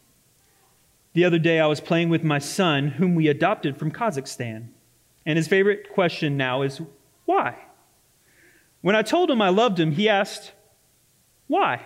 The 1.14 1.26
other 1.26 1.38
day 1.38 1.60
I 1.60 1.68
was 1.68 1.80
playing 1.80 2.10
with 2.10 2.24
my 2.24 2.40
son, 2.40 2.88
whom 2.88 3.14
we 3.14 3.28
adopted 3.28 3.78
from 3.78 3.92
Kazakhstan. 3.92 4.70
And 5.26 5.38
his 5.38 5.48
favorite 5.48 5.90
question 5.92 6.38
now 6.38 6.62
is, 6.62 6.82
Why? 7.26 7.58
When 8.82 8.96
I 8.96 9.02
told 9.02 9.32
him 9.32 9.42
I 9.42 9.50
loved 9.50 9.80
him, 9.80 9.92
he 9.92 10.08
asked, 10.08 10.52
Why? 11.48 11.82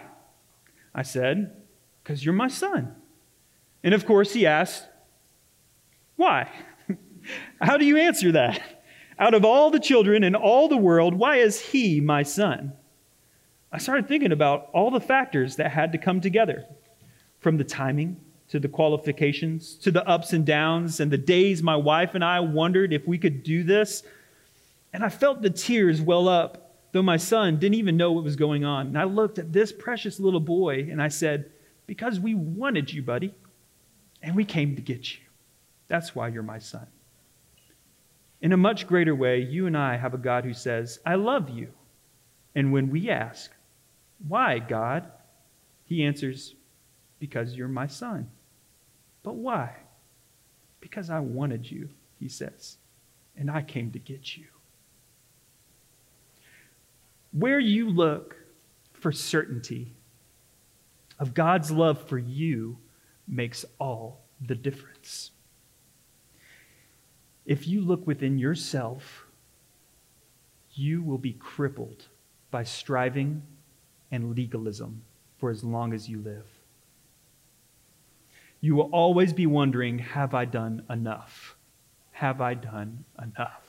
I 0.94 1.04
said, 1.04 1.56
Because 2.04 2.24
you're 2.24 2.34
my 2.34 2.50
son. 2.50 2.96
And 3.84 3.94
of 3.94 4.06
course, 4.06 4.34
he 4.34 4.46
asked, 4.46 4.86
Why? 6.18 6.50
How 7.62 7.78
do 7.78 7.86
you 7.86 7.98
answer 7.98 8.32
that? 8.34 8.62
Out 9.18 9.34
of 9.34 9.44
all 9.44 9.70
the 9.70 9.80
children 9.80 10.24
in 10.24 10.36
all 10.36 10.68
the 10.68 10.78
world, 10.78 11.14
why 11.14 11.38
is 11.38 11.60
he 11.60 12.00
my 12.00 12.24
son? 12.24 12.74
I 13.72 13.78
started 13.78 14.08
thinking 14.08 14.32
about 14.32 14.70
all 14.74 14.92
the 14.92 15.02
factors 15.02 15.58
that 15.58 15.72
had 15.72 15.92
to 15.92 15.98
come 15.98 16.22
together 16.22 16.66
from 17.40 17.58
the 17.58 17.64
timing 17.64 18.20
to 18.50 18.60
the 18.60 18.68
qualifications 18.68 19.76
to 19.76 19.92
the 19.92 20.06
ups 20.08 20.34
and 20.34 20.46
downs 20.46 21.00
and 21.00 21.12
the 21.12 21.18
days 21.18 21.62
my 21.62 21.76
wife 21.76 22.16
and 22.16 22.24
I 22.24 22.40
wondered 22.40 22.92
if 22.92 23.08
we 23.08 23.18
could 23.18 23.44
do 23.44 23.64
this. 23.64 24.04
And 24.92 25.04
I 25.04 25.10
felt 25.10 25.42
the 25.42 25.52
tears 25.52 26.02
well 26.02 26.28
up, 26.28 26.76
though 26.92 27.04
my 27.04 27.18
son 27.18 27.60
didn't 27.60 27.76
even 27.76 27.96
know 27.96 28.12
what 28.12 28.24
was 28.24 28.36
going 28.36 28.66
on. 28.66 28.88
And 28.88 28.98
I 28.98 29.04
looked 29.04 29.38
at 29.38 29.54
this 29.54 29.72
precious 29.72 30.20
little 30.20 30.40
boy 30.40 30.88
and 30.90 31.02
I 31.02 31.10
said, 31.10 31.52
Because 31.86 32.20
we 32.20 32.34
wanted 32.34 32.92
you, 32.92 33.04
buddy, 33.04 33.36
and 34.24 34.36
we 34.36 34.46
came 34.46 34.76
to 34.76 34.82
get 34.82 35.14
you. 35.14 35.20
That's 35.88 36.16
why 36.16 36.30
you're 36.30 36.44
my 36.44 36.60
son. 36.60 36.88
In 38.42 38.52
a 38.52 38.58
much 38.58 38.88
greater 38.88 39.14
way, 39.14 39.42
you 39.42 39.68
and 39.68 39.78
I 39.78 39.98
have 39.98 40.16
a 40.16 40.18
God 40.18 40.44
who 40.44 40.54
says, 40.54 41.00
I 41.06 41.16
love 41.16 41.50
you. 41.50 41.72
And 42.56 42.74
when 42.74 42.90
we 42.90 43.12
ask, 43.12 43.52
Why, 44.28 44.58
God? 44.58 45.12
He 45.86 46.04
answers, 46.04 46.56
because 47.20 47.56
you're 47.56 47.68
my 47.68 47.88
son. 47.88 48.30
But 49.24 49.36
why? 49.36 49.76
Because 50.80 51.10
I 51.10 51.20
wanted 51.20 51.70
you, 51.70 51.90
he 52.20 52.30
says, 52.30 52.78
and 53.38 53.50
I 53.50 53.62
came 53.62 53.92
to 53.92 54.00
get 54.00 54.38
you. 54.38 54.46
Where 57.32 57.60
you 57.60 57.90
look 57.90 58.36
for 58.94 59.12
certainty 59.12 59.94
of 61.20 61.34
God's 61.34 61.70
love 61.70 62.08
for 62.08 62.18
you 62.18 62.78
makes 63.28 63.66
all 63.78 64.22
the 64.42 64.56
difference. 64.56 65.32
If 67.46 67.68
you 67.68 67.82
look 67.82 68.08
within 68.08 68.38
yourself, 68.38 69.26
you 70.74 71.04
will 71.04 71.18
be 71.18 71.34
crippled 71.34 72.08
by 72.52 72.64
striving 72.64 73.44
and 74.12 74.36
legalism 74.36 75.04
for 75.38 75.50
as 75.50 75.64
long 75.64 75.94
as 75.94 76.10
you 76.10 76.20
live 76.20 76.59
you 78.62 78.76
will 78.76 78.90
always 78.92 79.34
be 79.34 79.46
wondering 79.46 80.00
Have 80.00 80.34
I 80.34 80.46
done 80.46 80.84
enough? 80.90 81.56
Have 82.12 82.42
I 82.42 82.54
done 82.54 83.06
enough? 83.22 83.64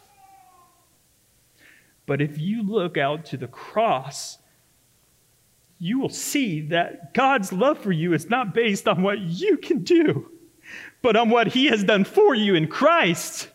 But 2.06 2.20
if 2.20 2.38
you 2.38 2.62
look 2.62 2.96
out 2.96 3.26
to 3.26 3.36
the 3.36 3.46
cross, 3.46 4.38
you 5.78 5.98
will 6.00 6.08
see 6.08 6.60
that 6.62 7.14
God's 7.14 7.52
love 7.52 7.78
for 7.78 7.92
you 7.92 8.12
is 8.12 8.28
not 8.28 8.52
based 8.52 8.88
on 8.88 9.02
what 9.02 9.20
you 9.20 9.56
can 9.56 9.84
do, 9.84 10.30
but 11.02 11.16
on 11.16 11.30
what 11.30 11.48
He 11.48 11.66
has 11.66 11.84
done 11.84 12.04
for 12.04 12.34
you 12.34 12.54
in 12.54 12.66
Christ. 12.66 13.48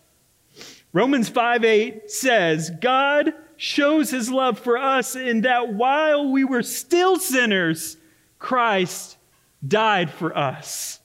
Romans 0.94 1.28
5 1.28 1.66
8 1.66 2.10
says, 2.10 2.72
God 2.82 3.34
shows 3.58 4.10
His 4.10 4.30
love 4.32 4.58
for 4.58 4.78
us 4.78 5.16
in 5.16 5.42
that 5.42 5.74
while 5.74 6.32
we 6.32 6.46
were 6.46 6.64
still 6.64 7.20
sinners, 7.20 7.98
Christ 8.40 9.18
died 9.66 10.10
for 10.10 10.36
us. 10.38 11.00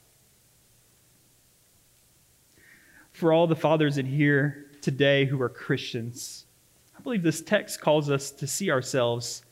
For 3.20 3.34
all 3.34 3.46
the 3.46 3.54
fathers 3.54 3.98
in 3.98 4.06
here 4.06 4.66
today 4.80 5.26
who 5.26 5.40
are 5.42 5.50
Christians, 5.50 6.46
I 6.98 7.02
believe 7.02 7.22
this 7.22 7.42
text 7.42 7.78
calls 7.78 8.10
us 8.10 8.30
to 8.30 8.46
see 8.46 8.70
ourselves 8.70 9.42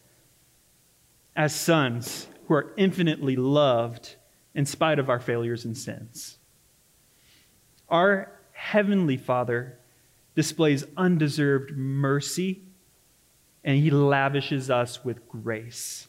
as 1.37 1.55
sons 1.55 2.29
who 2.47 2.55
are 2.55 2.73
infinitely 2.79 3.37
loved 3.37 4.17
in 4.55 4.65
spite 4.65 4.99
of 4.99 5.11
our 5.11 5.21
failures 5.21 5.67
and 5.67 5.77
sins. 5.77 6.39
Our 7.91 8.33
Heavenly 8.53 9.19
Father 9.19 9.79
displays 10.35 10.85
undeserved 10.97 11.77
mercy 11.77 12.63
and 13.65 13.77
He 13.77 13.91
lavishes 13.91 14.71
us 14.71 15.05
with 15.05 15.29
grace. 15.29 16.09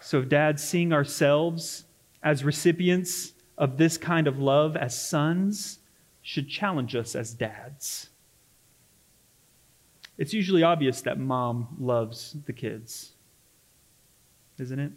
So, 0.00 0.22
Dad, 0.22 0.58
seeing 0.58 0.94
ourselves 0.94 1.84
as 2.22 2.44
recipients 2.44 3.34
of 3.58 3.76
this 3.76 3.98
kind 3.98 4.26
of 4.26 4.38
love 4.38 4.74
as 4.74 4.98
sons 4.98 5.78
should 6.22 6.48
challenge 6.48 6.94
us 6.94 7.14
as 7.14 7.34
dads. 7.34 8.08
It's 10.16 10.32
usually 10.32 10.62
obvious 10.62 11.00
that 11.02 11.18
mom 11.18 11.76
loves 11.78 12.36
the 12.46 12.52
kids, 12.52 13.12
isn't 14.58 14.78
it? 14.78 14.92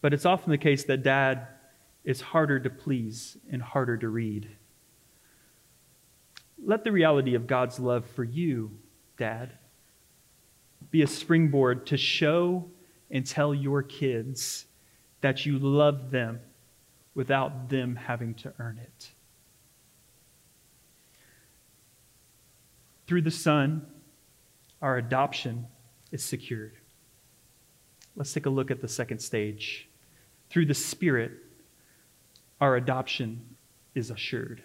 But 0.00 0.12
it's 0.12 0.26
often 0.26 0.50
the 0.50 0.58
case 0.58 0.84
that 0.84 1.02
dad 1.02 1.46
is 2.04 2.20
harder 2.20 2.58
to 2.60 2.68
please 2.68 3.38
and 3.50 3.62
harder 3.62 3.96
to 3.96 4.08
read. 4.08 4.48
Let 6.62 6.84
the 6.84 6.92
reality 6.92 7.34
of 7.34 7.46
God's 7.46 7.78
love 7.78 8.06
for 8.06 8.24
you, 8.24 8.70
dad, 9.16 9.52
be 10.90 11.02
a 11.02 11.06
springboard 11.06 11.86
to 11.86 11.96
show 11.96 12.68
and 13.10 13.26
tell 13.26 13.54
your 13.54 13.82
kids 13.82 14.66
that 15.20 15.46
you 15.46 15.58
love 15.58 16.10
them 16.10 16.40
without 17.14 17.68
them 17.68 17.96
having 17.96 18.34
to 18.34 18.52
earn 18.58 18.78
it. 18.82 19.10
Through 23.06 23.22
the 23.22 23.30
Son, 23.30 23.86
our 24.80 24.96
adoption 24.96 25.66
is 26.12 26.22
secured. 26.22 26.74
Let's 28.16 28.32
take 28.32 28.46
a 28.46 28.50
look 28.50 28.70
at 28.70 28.80
the 28.80 28.88
second 28.88 29.18
stage. 29.18 29.88
Through 30.50 30.66
the 30.66 30.74
Spirit, 30.74 31.32
our 32.60 32.76
adoption 32.76 33.56
is 33.94 34.10
assured. 34.10 34.62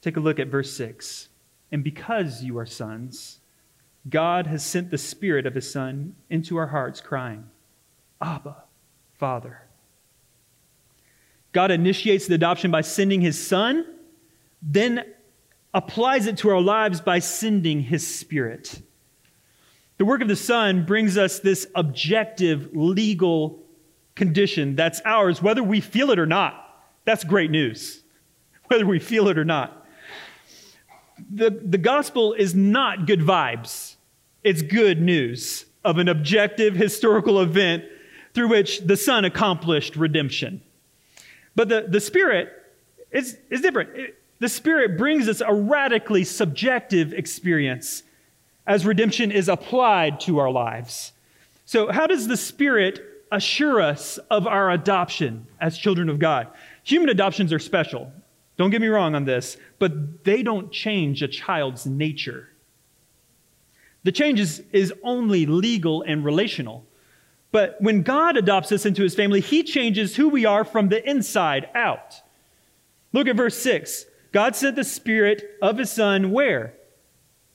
Take 0.00 0.16
a 0.16 0.20
look 0.20 0.38
at 0.38 0.48
verse 0.48 0.72
6. 0.72 1.28
And 1.72 1.84
because 1.84 2.42
you 2.42 2.58
are 2.58 2.66
sons, 2.66 3.38
God 4.08 4.46
has 4.46 4.64
sent 4.64 4.90
the 4.90 4.98
Spirit 4.98 5.46
of 5.46 5.54
His 5.54 5.70
Son 5.70 6.16
into 6.28 6.56
our 6.56 6.68
hearts, 6.68 7.00
crying, 7.00 7.44
Abba, 8.20 8.64
Father. 9.14 9.62
God 11.52 11.70
initiates 11.70 12.26
the 12.26 12.34
adoption 12.34 12.70
by 12.70 12.80
sending 12.80 13.20
His 13.20 13.44
Son. 13.44 13.84
Then 14.62 15.04
applies 15.72 16.26
it 16.26 16.38
to 16.38 16.50
our 16.50 16.60
lives 16.60 17.00
by 17.00 17.18
sending 17.18 17.80
his 17.80 18.06
spirit. 18.06 18.82
The 19.98 20.04
work 20.04 20.22
of 20.22 20.28
the 20.28 20.36
Son 20.36 20.84
brings 20.84 21.18
us 21.18 21.40
this 21.40 21.66
objective 21.74 22.70
legal 22.74 23.62
condition 24.14 24.74
that's 24.74 25.00
ours, 25.04 25.42
whether 25.42 25.62
we 25.62 25.80
feel 25.80 26.10
it 26.10 26.18
or 26.18 26.26
not. 26.26 26.84
That's 27.04 27.24
great 27.24 27.50
news, 27.50 28.02
whether 28.66 28.86
we 28.86 28.98
feel 28.98 29.28
it 29.28 29.38
or 29.38 29.44
not. 29.44 29.86
the, 31.30 31.50
the 31.50 31.78
gospel 31.78 32.32
is 32.32 32.54
not 32.54 33.06
good 33.06 33.20
vibes, 33.20 33.96
it's 34.42 34.62
good 34.62 35.00
news 35.00 35.66
of 35.84 35.98
an 35.98 36.08
objective 36.08 36.74
historical 36.74 37.40
event 37.40 37.84
through 38.34 38.48
which 38.48 38.80
the 38.80 38.96
Son 38.96 39.24
accomplished 39.24 39.96
redemption. 39.96 40.62
But 41.54 41.68
the, 41.68 41.86
the 41.88 42.00
Spirit 42.00 42.50
is, 43.10 43.36
is 43.50 43.60
different. 43.60 43.96
It, 43.96 44.19
the 44.40 44.48
Spirit 44.48 44.98
brings 44.98 45.28
us 45.28 45.40
a 45.40 45.54
radically 45.54 46.24
subjective 46.24 47.12
experience 47.12 48.02
as 48.66 48.84
redemption 48.84 49.30
is 49.30 49.48
applied 49.48 50.18
to 50.20 50.38
our 50.38 50.50
lives. 50.50 51.12
So, 51.66 51.92
how 51.92 52.06
does 52.06 52.26
the 52.26 52.36
Spirit 52.36 53.00
assure 53.30 53.80
us 53.80 54.18
of 54.30 54.46
our 54.46 54.70
adoption 54.70 55.46
as 55.60 55.78
children 55.78 56.08
of 56.08 56.18
God? 56.18 56.48
Human 56.82 57.10
adoptions 57.10 57.52
are 57.52 57.58
special. 57.58 58.12
Don't 58.56 58.70
get 58.70 58.80
me 58.80 58.88
wrong 58.88 59.14
on 59.14 59.24
this, 59.24 59.56
but 59.78 60.24
they 60.24 60.42
don't 60.42 60.72
change 60.72 61.22
a 61.22 61.28
child's 61.28 61.86
nature. 61.86 62.48
The 64.02 64.12
change 64.12 64.40
is, 64.40 64.62
is 64.72 64.92
only 65.02 65.46
legal 65.46 66.02
and 66.02 66.24
relational. 66.24 66.86
But 67.52 67.76
when 67.80 68.02
God 68.02 68.36
adopts 68.36 68.72
us 68.72 68.86
into 68.86 69.02
his 69.02 69.14
family, 69.14 69.40
he 69.40 69.62
changes 69.62 70.16
who 70.16 70.28
we 70.28 70.46
are 70.46 70.64
from 70.64 70.88
the 70.88 71.08
inside 71.08 71.68
out. 71.74 72.20
Look 73.12 73.28
at 73.28 73.36
verse 73.36 73.58
6. 73.58 74.06
God 74.32 74.54
sent 74.54 74.76
the 74.76 74.84
Spirit 74.84 75.56
of 75.60 75.78
his 75.78 75.90
Son 75.90 76.30
where? 76.30 76.74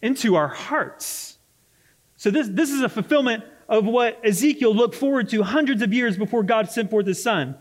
Into 0.02 0.36
our 0.36 0.48
hearts. 0.48 1.38
So 2.18 2.32
this, 2.32 2.48
this 2.50 2.72
is 2.72 2.82
a 2.82 2.90
fulfillment 2.90 3.44
of 3.68 3.86
what 3.86 4.20
Ezekiel 4.24 4.76
looked 4.76 4.96
forward 4.96 5.30
to 5.30 5.44
hundreds 5.44 5.82
of 5.82 5.94
years 5.94 6.18
before 6.18 6.44
God 6.44 6.70
sent 6.70 6.90
forth 6.90 7.08
his 7.08 7.22
Son. 7.22 7.56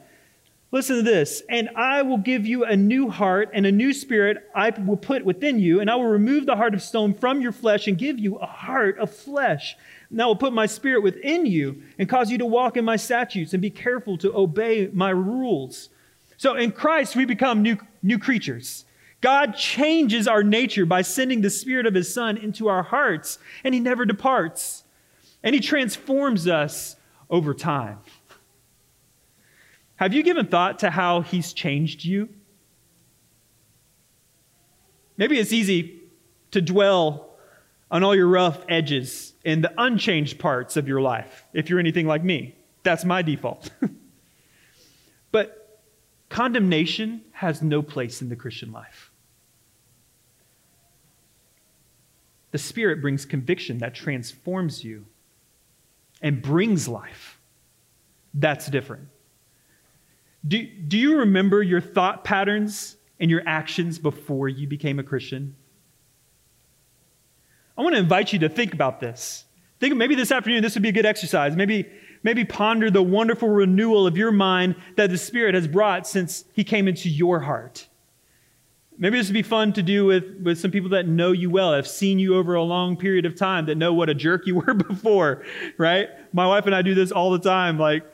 Listen 0.71 0.97
to 0.97 1.03
this. 1.03 1.43
And 1.49 1.71
I 1.77 2.03
will 2.03 2.19
give 2.19 2.45
you 2.47 2.65
a 2.65 2.77
new 2.77 3.09
heart 3.09 3.51
and 3.55 3.65
a 3.65 3.71
new 3.71 3.93
spirit 3.93 4.51
I 4.55 4.71
will 4.71 4.97
put 4.97 5.25
within 5.25 5.61
you, 5.61 5.81
and 5.81 5.89
I 5.89 5.95
will 5.95 6.07
remove 6.07 6.47
the 6.47 6.57
heart 6.57 6.75
of 6.75 6.83
stone 6.83 7.15
from 7.15 7.41
your 7.41 7.53
flesh 7.53 7.87
and 7.87 7.97
give 7.97 8.19
you 8.19 8.37
a 8.37 8.47
heart 8.47 8.99
of 8.99 9.15
flesh. 9.15 9.77
And 10.11 10.21
I 10.21 10.27
will 10.27 10.35
put 10.35 10.53
my 10.53 10.67
spirit 10.67 11.03
within 11.03 11.47
you 11.47 11.83
and 11.99 12.09
cause 12.09 12.31
you 12.31 12.39
to 12.39 12.47
walk 12.47 12.77
in 12.77 12.85
my 12.85 12.97
statutes 12.97 13.53
and 13.53 13.63
be 13.63 13.71
careful 13.71 14.19
to 14.19 14.37
obey 14.37 14.91
my 14.93 15.11
rules. 15.11 15.91
So 16.39 16.55
in 16.55 16.73
Christ, 16.73 17.15
we 17.15 17.25
become 17.25 17.63
new, 17.63 17.79
new 18.03 18.19
creatures. 18.19 18.84
God 19.25 19.57
changes 19.57 20.29
our 20.29 20.43
nature 20.43 20.85
by 20.85 21.01
sending 21.01 21.41
the 21.41 21.49
Spirit 21.49 21.87
of 21.87 21.95
His 21.95 22.13
Son 22.13 22.37
into 22.37 22.69
our 22.69 22.83
hearts, 22.83 23.39
and 23.65 23.73
He 23.73 23.81
never 23.81 24.05
departs. 24.05 24.85
And 25.43 25.55
He 25.55 25.63
transforms 25.63 26.47
us 26.47 26.97
over 27.31 27.55
time. 27.55 28.01
Have 29.97 30.13
you 30.13 30.23
given 30.23 30.47
thought 30.47 30.81
to 30.81 30.91
how 30.91 31.23
He's 31.23 31.55
changed 31.55 32.05
you? 32.05 32.29
Maybe 35.17 35.39
it's 35.39 35.55
easy 35.55 36.03
to 36.51 36.61
dwell 36.61 37.31
on 37.91 38.05
all 38.05 38.15
your 38.15 38.29
rough 38.29 38.63
edges 38.69 39.33
and 39.43 39.65
the 39.65 39.73
unchanged 39.79 40.39
parts 40.39 40.77
of 40.77 40.87
your 40.87 41.01
life, 41.01 41.47
if 41.55 41.71
you're 41.71 41.79
anything 41.79 42.07
like 42.07 42.23
me. 42.23 42.57
That's 42.83 43.07
my 43.07 43.23
default. 43.23 43.71
but 45.33 45.81
condemnation 46.29 47.23
has 47.33 47.63
no 47.63 47.81
place 47.81 48.21
in 48.21 48.29
the 48.29 48.37
Christian 48.37 48.71
life. 48.71 49.13
The 52.55 52.59
Spirit 52.59 53.01
brings 53.01 53.25
conviction 53.25 53.79
that 53.79 53.97
transforms 53.97 54.85
you 54.85 55.07
and 56.23 56.41
brings 56.41 56.87
life. 56.87 57.41
That's 58.33 58.69
different. 58.69 59.09
Do, 60.47 60.65
do 60.65 60.97
you 60.97 61.19
remember 61.19 61.65
your 61.65 61.81
thought 61.81 62.23
patterns 62.23 62.95
and 63.19 63.29
your 63.29 63.43
actions 63.45 63.99
before 63.99 64.49
you 64.49 64.69
became 64.69 65.01
a 65.01 65.03
Christian? 65.03 65.57
I 67.77 67.83
want 67.83 67.97
to 67.97 68.01
invite 68.01 68.33
you 68.33 68.39
to 68.39 68.49
think 68.49 68.73
about 68.73 69.01
this. 69.01 69.47
Think 69.81 69.97
maybe 69.97 70.15
this 70.15 70.31
afternoon 70.31 70.63
this 70.63 70.75
would 70.75 70.83
be 70.85 70.91
a 70.91 70.93
good 70.93 71.07
exercise. 71.07 71.57
Maybe, 71.57 71.91
maybe 72.23 72.45
ponder 72.45 72.89
the 72.89 73.03
wonderful 73.03 73.49
renewal 73.49 74.07
of 74.07 74.17
your 74.17 74.31
mind 74.31 74.77
that 74.95 75.11
the 75.11 75.19
Spirit 75.19 75.57
has 75.57 75.67
brought 75.67 76.07
since 76.07 76.45
He 76.53 76.63
came 76.63 76.87
into 76.87 77.09
your 77.11 77.41
heart. 77.41 77.89
Maybe 78.97 79.19
this 79.19 79.27
would 79.27 79.35
be 79.35 79.43
fun 79.43 79.73
to 79.73 79.83
do 79.83 80.05
with, 80.05 80.41
with 80.43 80.59
some 80.59 80.71
people 80.71 80.91
that 80.91 81.09
know 81.09 81.33
you 81.33 81.51
well, 81.51 81.73
have 81.73 81.89
seen 81.89 82.19
you 82.19 82.37
over 82.37 82.55
a 82.55 82.63
long 82.63 82.97
period 82.97 83.27
of 83.27 83.35
time, 83.35 83.67
that 83.67 83.77
know 83.77 83.93
what 83.93 84.09
a 84.09 84.15
jerk 84.15 84.47
you 84.47 84.55
were 84.67 84.75
before, 84.75 85.45
right? 85.79 86.09
My 86.33 86.47
wife 86.47 86.67
and 86.67 86.75
I 86.75 86.83
do 86.83 86.95
this 86.95 87.11
all 87.11 87.31
the 87.31 87.39
time. 87.39 87.79
Like, 87.79 88.05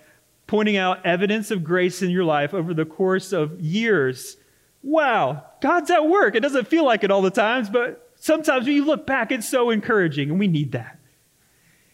pointing 0.51 0.77
out 0.77 1.07
evidence 1.07 1.53
of 1.53 1.63
grace 1.63 2.03
in 2.03 2.11
your 2.11 2.25
life 2.25 2.53
over 2.53 2.75
the 2.75 2.85
course 2.85 3.33
of 3.33 3.61
years. 3.61 4.37
Wow, 4.83 5.45
God's 5.61 5.93
at 5.93 6.09
work. 6.09 6.35
It 6.35 6.41
doesn't 6.41 6.67
feel 6.67 6.85
like 6.85 7.05
it 7.05 7.11
all 7.13 7.23
the 7.23 7.31
times, 7.31 7.71
but 7.71 8.11
sometimes 8.17 8.67
when 8.67 8.75
you 8.75 8.85
look 8.85 9.07
back, 9.07 9.31
it's 9.31 9.49
so 9.49 9.71
encouraging, 9.71 10.29
and 10.29 10.41
we 10.41 10.49
need 10.49 10.73
that. 10.73 10.99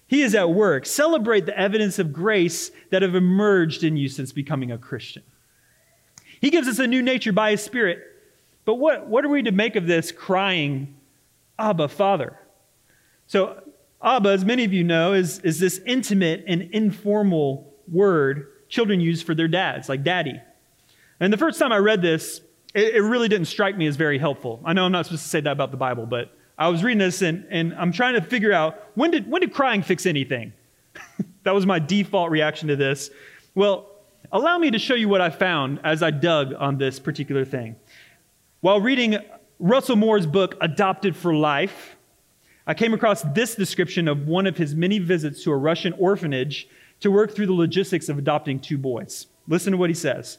He 0.07 0.23
is 0.23 0.35
at 0.35 0.49
work. 0.49 0.87
Celebrate 0.87 1.45
the 1.45 1.59
evidence 1.59 1.99
of 1.99 2.15
grace 2.15 2.71
that 2.89 3.03
have 3.03 3.15
emerged 3.15 3.85
in 3.85 3.99
you 3.99 4.09
since 4.09 4.33
becoming 4.33 4.73
a 4.73 4.79
Christian. 4.79 5.25
He 6.41 6.49
gives 6.49 6.67
us 6.67 6.79
a 6.79 6.87
new 6.87 7.03
nature 7.03 7.33
by 7.33 7.51
His 7.51 7.63
Spirit. 7.63 7.99
But 8.67 8.75
what, 8.75 9.07
what 9.07 9.25
are 9.25 9.29
we 9.29 9.43
to 9.45 9.53
make 9.53 9.77
of 9.77 9.87
this 9.87 10.13
crying, 10.13 10.97
Abba, 11.59 11.89
Father? 11.89 12.39
So, 13.27 13.63
Abba, 14.03 14.29
as 14.29 14.45
many 14.45 14.65
of 14.65 14.75
you 14.75 14.85
know, 14.85 15.15
is, 15.15 15.39
is 15.39 15.59
this 15.59 15.81
intimate 15.87 16.45
and 16.47 16.63
informal 16.73 17.73
word 17.91 18.49
children 18.69 19.01
use 19.01 19.23
for 19.23 19.35
their 19.35 19.49
dads, 19.49 19.89
like 19.89 20.03
daddy. 20.03 20.41
And 21.21 21.33
the 21.33 21.39
first 21.39 21.59
time 21.59 21.73
I 21.73 21.79
read 21.79 22.03
this, 22.03 22.41
it, 22.75 22.97
it, 22.97 23.01
really 23.01 23.29
didn't 23.29 23.47
strike 23.47 23.77
me 23.77 23.87
as 23.87 23.97
very 23.97 24.19
helpful. 24.19 24.61
I 24.65 24.73
know 24.73 24.85
I'm 24.85 24.93
not 24.93 25.07
supposed 25.07 25.23
to 25.23 25.29
say 25.29 25.41
that 25.41 25.53
about 25.53 25.71
the 25.71 25.77
Bible, 25.77 26.05
but 26.05 26.37
I 26.59 26.69
was 26.69 26.83
reading 26.83 26.99
this 26.99 27.23
and, 27.23 27.47
and 27.51 27.73
I'm 27.75 27.93
trying 27.93 28.15
to 28.15 28.21
figure 28.21 28.53
out 28.53 28.83
when 28.95 29.13
did, 29.13 29.31
when 29.31 29.41
did 29.41 29.55
crying 29.55 29.83
fix 29.83 30.05
anything? 30.07 30.53
that 31.45 31.55
was 31.55 31.65
my 31.65 31.79
default 31.79 32.31
reaction 32.31 32.69
to 32.69 32.77
this. 32.77 33.11
Well, 33.55 33.89
allow 34.33 34.59
me 34.59 34.73
to 34.73 34.79
show 34.79 34.95
you 34.95 35.09
what 35.09 35.21
I 35.21 35.31
found 35.31 35.81
as 35.85 36.03
I 36.03 36.11
dug 36.11 36.53
on 36.59 36.79
this 36.79 36.99
particular 36.99 37.45
thing. 37.45 37.77
While 38.67 38.81
reading 38.81 39.19
Russell 39.61 39.95
Moore's 39.95 40.27
book, 40.27 40.57
Adopted 40.61 41.15
for 41.15 41.33
Life, 41.33 41.95
I 42.67 42.75
came 42.75 42.95
across 42.95 43.23
this 43.23 43.55
description 43.55 44.09
of 44.09 44.27
one 44.27 44.45
of 44.45 44.57
his 44.57 44.75
many 44.75 44.99
visits 44.99 45.45
to 45.45 45.53
a 45.53 45.57
Russian 45.57 45.93
orphanage 45.93 46.67
to 46.99 47.13
work 47.13 47.33
through 47.33 47.47
the 47.47 47.53
logistics 47.53 48.09
of 48.09 48.19
adopting 48.19 48.59
two 48.59 48.77
boys. 48.77 49.29
Listen 49.47 49.71
to 49.71 49.77
what 49.77 49.89
he 49.89 49.95
says. 49.95 50.39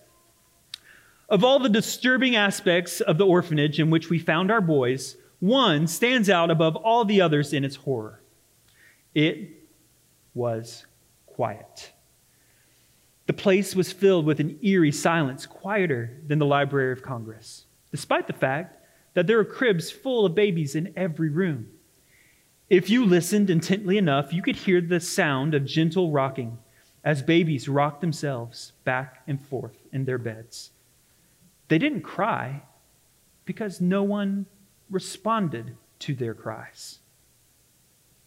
Of 1.30 1.46
all 1.46 1.60
the 1.60 1.70
disturbing 1.70 2.36
aspects 2.36 3.00
of 3.00 3.18
the 3.18 3.26
orphanage 3.26 3.80
in 3.80 3.90
which 3.90 4.10
we 4.10 4.20
found 4.20 4.52
our 4.52 4.60
boys, 4.60 5.16
one 5.40 5.88
stands 5.88 6.30
out 6.30 6.52
above 6.52 6.76
all 6.76 7.06
the 7.06 7.22
others 7.22 7.54
in 7.54 7.64
its 7.64 7.78
horror. 7.78 8.22
It 9.16 9.70
was 10.34 10.86
quiet. 11.28 11.94
The 13.26 13.32
place 13.32 13.74
was 13.74 13.94
filled 13.94 14.26
with 14.26 14.42
an 14.42 14.60
eerie 14.62 14.92
silence, 14.92 15.46
quieter 15.46 16.20
than 16.28 16.40
the 16.40 16.46
Library 16.46 16.92
of 16.92 17.02
Congress, 17.02 17.67
despite 17.92 18.28
the 18.28 18.34
fact 18.34 18.84
that 19.14 19.28
there 19.28 19.38
were 19.38 19.46
cribs 19.46 19.90
full 19.90 20.26
of 20.26 20.36
babies 20.36 20.76
in 20.76 20.94
every 20.96 21.30
room. 21.30 21.68
If 22.70 22.90
you 22.90 23.06
listened 23.06 23.50
intently 23.50 23.98
enough, 23.98 24.34
you 24.34 24.42
could 24.42 24.58
hear 24.58 24.82
the 24.82 25.00
sound 25.00 25.54
of 25.54 25.66
gentle 25.66 26.12
rocking 26.12 26.58
as 27.04 27.22
babies 27.22 27.70
rocked 27.70 28.02
themselves 28.02 28.74
back 28.84 29.24
and 29.28 29.42
forth 29.42 29.78
in 29.94 30.06
their 30.06 30.18
beds. 30.18 30.72
They 31.70 31.78
didn't 31.78 32.02
cry 32.02 32.64
because 33.46 33.80
no 33.80 34.04
one 34.04 34.46
responded 34.90 35.76
to 36.00 36.14
their 36.14 36.34
cries. 36.34 37.00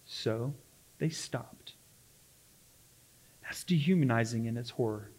So 0.07 0.55
they 0.99 1.11
stopped. 1.11 1.75
That's 3.43 3.65
dehumanizing 3.65 4.47
in 4.47 4.57
its 4.57 4.71
horror. 4.71 5.11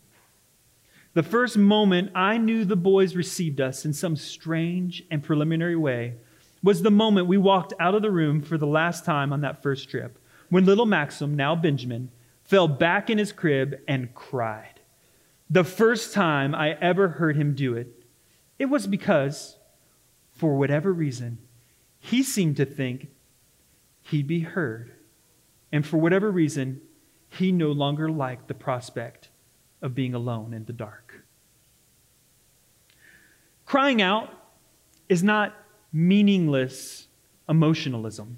The 1.13 1.23
first 1.23 1.57
moment 1.57 2.11
I 2.15 2.37
knew 2.37 2.63
the 2.63 2.77
boys 2.77 3.17
received 3.17 3.59
us 3.59 3.83
in 3.83 3.91
some 3.91 4.15
strange 4.15 5.03
and 5.11 5.21
preliminary 5.21 5.75
way 5.75 6.15
was 6.63 6.81
the 6.81 6.91
moment 6.91 7.27
we 7.27 7.37
walked 7.37 7.73
out 7.79 7.95
of 7.95 8.01
the 8.01 8.11
room 8.11 8.41
for 8.41 8.57
the 8.57 8.67
last 8.67 9.03
time 9.03 9.33
on 9.33 9.41
that 9.41 9.61
first 9.61 9.89
trip, 9.89 10.17
when 10.49 10.65
little 10.65 10.85
Maxim, 10.85 11.35
now 11.35 11.53
Benjamin, 11.53 12.11
fell 12.43 12.67
back 12.67 13.09
in 13.09 13.17
his 13.17 13.33
crib 13.33 13.79
and 13.87 14.13
cried. 14.13 14.79
The 15.49 15.65
first 15.65 16.13
time 16.13 16.55
I 16.55 16.71
ever 16.79 17.09
heard 17.09 17.35
him 17.35 17.55
do 17.55 17.75
it, 17.75 18.05
it 18.57 18.65
was 18.65 18.87
because, 18.87 19.57
for 20.31 20.55
whatever 20.55 20.93
reason, 20.93 21.39
he 21.99 22.23
seemed 22.23 22.55
to 22.57 22.65
think 22.65 23.09
he'd 24.03 24.27
be 24.27 24.41
heard. 24.41 24.93
And 25.73 25.85
for 25.85 25.97
whatever 25.97 26.31
reason, 26.31 26.81
he 27.27 27.51
no 27.51 27.71
longer 27.71 28.09
liked 28.09 28.47
the 28.47 28.53
prospect 28.53 29.29
of 29.81 29.95
being 29.95 30.13
alone 30.13 30.53
in 30.53 30.65
the 30.65 30.73
dark. 30.73 31.23
Crying 33.65 34.01
out 34.01 34.29
is 35.09 35.23
not 35.23 35.55
meaningless 35.93 37.07
emotionalism. 37.47 38.37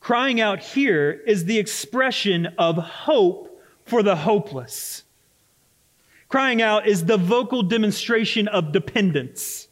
Crying 0.00 0.40
out 0.40 0.60
here 0.60 1.10
is 1.26 1.44
the 1.44 1.58
expression 1.58 2.46
of 2.58 2.76
hope 2.76 3.60
for 3.84 4.02
the 4.02 4.16
hopeless. 4.16 5.02
Crying 6.28 6.60
out 6.60 6.86
is 6.86 7.04
the 7.04 7.16
vocal 7.16 7.62
demonstration 7.62 8.48
of 8.48 8.72
dependence. 8.72 9.68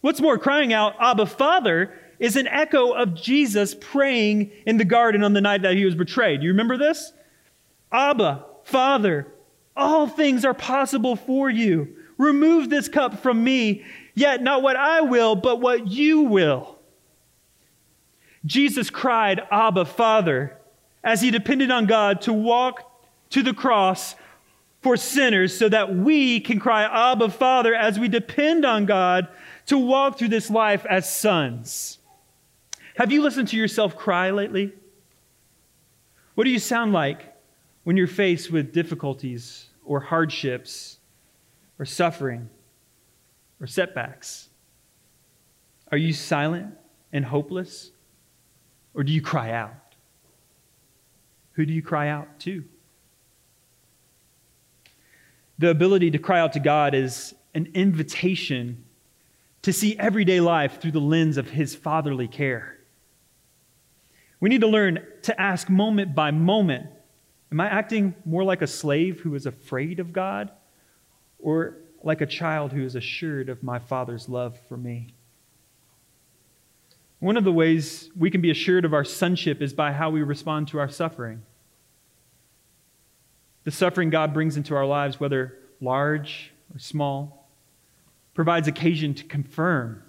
What's 0.00 0.20
more, 0.20 0.38
crying 0.38 0.72
out, 0.72 0.94
Abba, 1.00 1.26
Father, 1.26 1.92
is 2.18 2.36
an 2.36 2.46
echo 2.46 2.92
of 2.92 3.14
Jesus 3.14 3.74
praying 3.78 4.50
in 4.64 4.76
the 4.76 4.84
garden 4.84 5.22
on 5.22 5.32
the 5.32 5.40
night 5.40 5.62
that 5.62 5.74
he 5.74 5.84
was 5.84 5.94
betrayed. 5.94 6.42
You 6.42 6.50
remember 6.50 6.78
this? 6.78 7.12
Abba, 7.92 8.44
Father, 8.64 9.26
all 9.76 10.06
things 10.06 10.44
are 10.44 10.54
possible 10.54 11.16
for 11.16 11.50
you. 11.50 11.96
Remove 12.18 12.70
this 12.70 12.88
cup 12.88 13.22
from 13.22 13.44
me, 13.44 13.84
yet 14.14 14.42
not 14.42 14.62
what 14.62 14.76
I 14.76 15.02
will, 15.02 15.36
but 15.36 15.60
what 15.60 15.88
you 15.88 16.22
will. 16.22 16.78
Jesus 18.46 18.90
cried, 18.90 19.42
Abba, 19.50 19.84
Father, 19.84 20.56
as 21.04 21.20
he 21.20 21.30
depended 21.30 21.70
on 21.70 21.86
God 21.86 22.22
to 22.22 22.32
walk 22.32 22.82
to 23.30 23.42
the 23.42 23.52
cross 23.52 24.14
for 24.82 24.96
sinners 24.96 25.56
so 25.56 25.68
that 25.68 25.94
we 25.94 26.40
can 26.40 26.60
cry, 26.60 26.84
Abba, 26.84 27.30
Father, 27.30 27.74
as 27.74 27.98
we 27.98 28.08
depend 28.08 28.64
on 28.64 28.86
God 28.86 29.28
to 29.66 29.76
walk 29.76 30.18
through 30.18 30.28
this 30.28 30.48
life 30.48 30.86
as 30.86 31.12
sons. 31.12 31.98
Have 32.96 33.12
you 33.12 33.22
listened 33.22 33.48
to 33.48 33.56
yourself 33.56 33.96
cry 33.96 34.30
lately? 34.30 34.72
What 36.34 36.44
do 36.44 36.50
you 36.50 36.58
sound 36.58 36.92
like 36.92 37.34
when 37.84 37.96
you're 37.96 38.06
faced 38.06 38.50
with 38.50 38.72
difficulties 38.72 39.65
or 39.86 40.00
hardships 40.00 40.98
or 41.78 41.84
suffering 41.84 42.50
or 43.60 43.66
setbacks? 43.66 44.48
Are 45.90 45.98
you 45.98 46.12
silent 46.12 46.74
and 47.12 47.24
hopeless? 47.24 47.92
Or 48.94 49.04
do 49.04 49.12
you 49.12 49.22
cry 49.22 49.52
out? 49.52 49.94
Who 51.52 51.64
do 51.64 51.72
you 51.72 51.82
cry 51.82 52.08
out 52.08 52.40
to? 52.40 52.64
The 55.58 55.70
ability 55.70 56.10
to 56.10 56.18
cry 56.18 56.40
out 56.40 56.52
to 56.54 56.60
God 56.60 56.94
is 56.94 57.34
an 57.54 57.70
invitation 57.74 58.84
to 59.62 59.72
see 59.72 59.98
everyday 59.98 60.40
life 60.40 60.80
through 60.80 60.92
the 60.92 61.00
lens 61.00 61.38
of 61.38 61.50
His 61.50 61.74
fatherly 61.74 62.28
care. 62.28 62.76
We 64.38 64.50
need 64.50 64.60
to 64.60 64.66
learn 64.66 65.02
to 65.22 65.40
ask 65.40 65.70
moment 65.70 66.14
by 66.14 66.30
moment 66.30 66.90
Am 67.52 67.60
I 67.60 67.66
acting 67.66 68.14
more 68.24 68.44
like 68.44 68.62
a 68.62 68.66
slave 68.66 69.20
who 69.20 69.34
is 69.34 69.46
afraid 69.46 70.00
of 70.00 70.12
God 70.12 70.50
or 71.38 71.76
like 72.02 72.20
a 72.20 72.26
child 72.26 72.72
who 72.72 72.84
is 72.84 72.94
assured 72.94 73.48
of 73.48 73.62
my 73.62 73.78
Father's 73.78 74.28
love 74.28 74.58
for 74.68 74.76
me? 74.76 75.14
One 77.18 77.36
of 77.36 77.44
the 77.44 77.52
ways 77.52 78.10
we 78.16 78.30
can 78.30 78.40
be 78.40 78.50
assured 78.50 78.84
of 78.84 78.92
our 78.92 79.04
sonship 79.04 79.62
is 79.62 79.72
by 79.72 79.92
how 79.92 80.10
we 80.10 80.22
respond 80.22 80.68
to 80.68 80.78
our 80.78 80.88
suffering. 80.88 81.42
The 83.64 83.70
suffering 83.70 84.10
God 84.10 84.34
brings 84.34 84.56
into 84.56 84.74
our 84.74 84.86
lives, 84.86 85.18
whether 85.18 85.58
large 85.80 86.52
or 86.74 86.78
small, 86.78 87.48
provides 88.34 88.68
occasion 88.68 89.14
to 89.14 89.24
confirm 89.24 90.02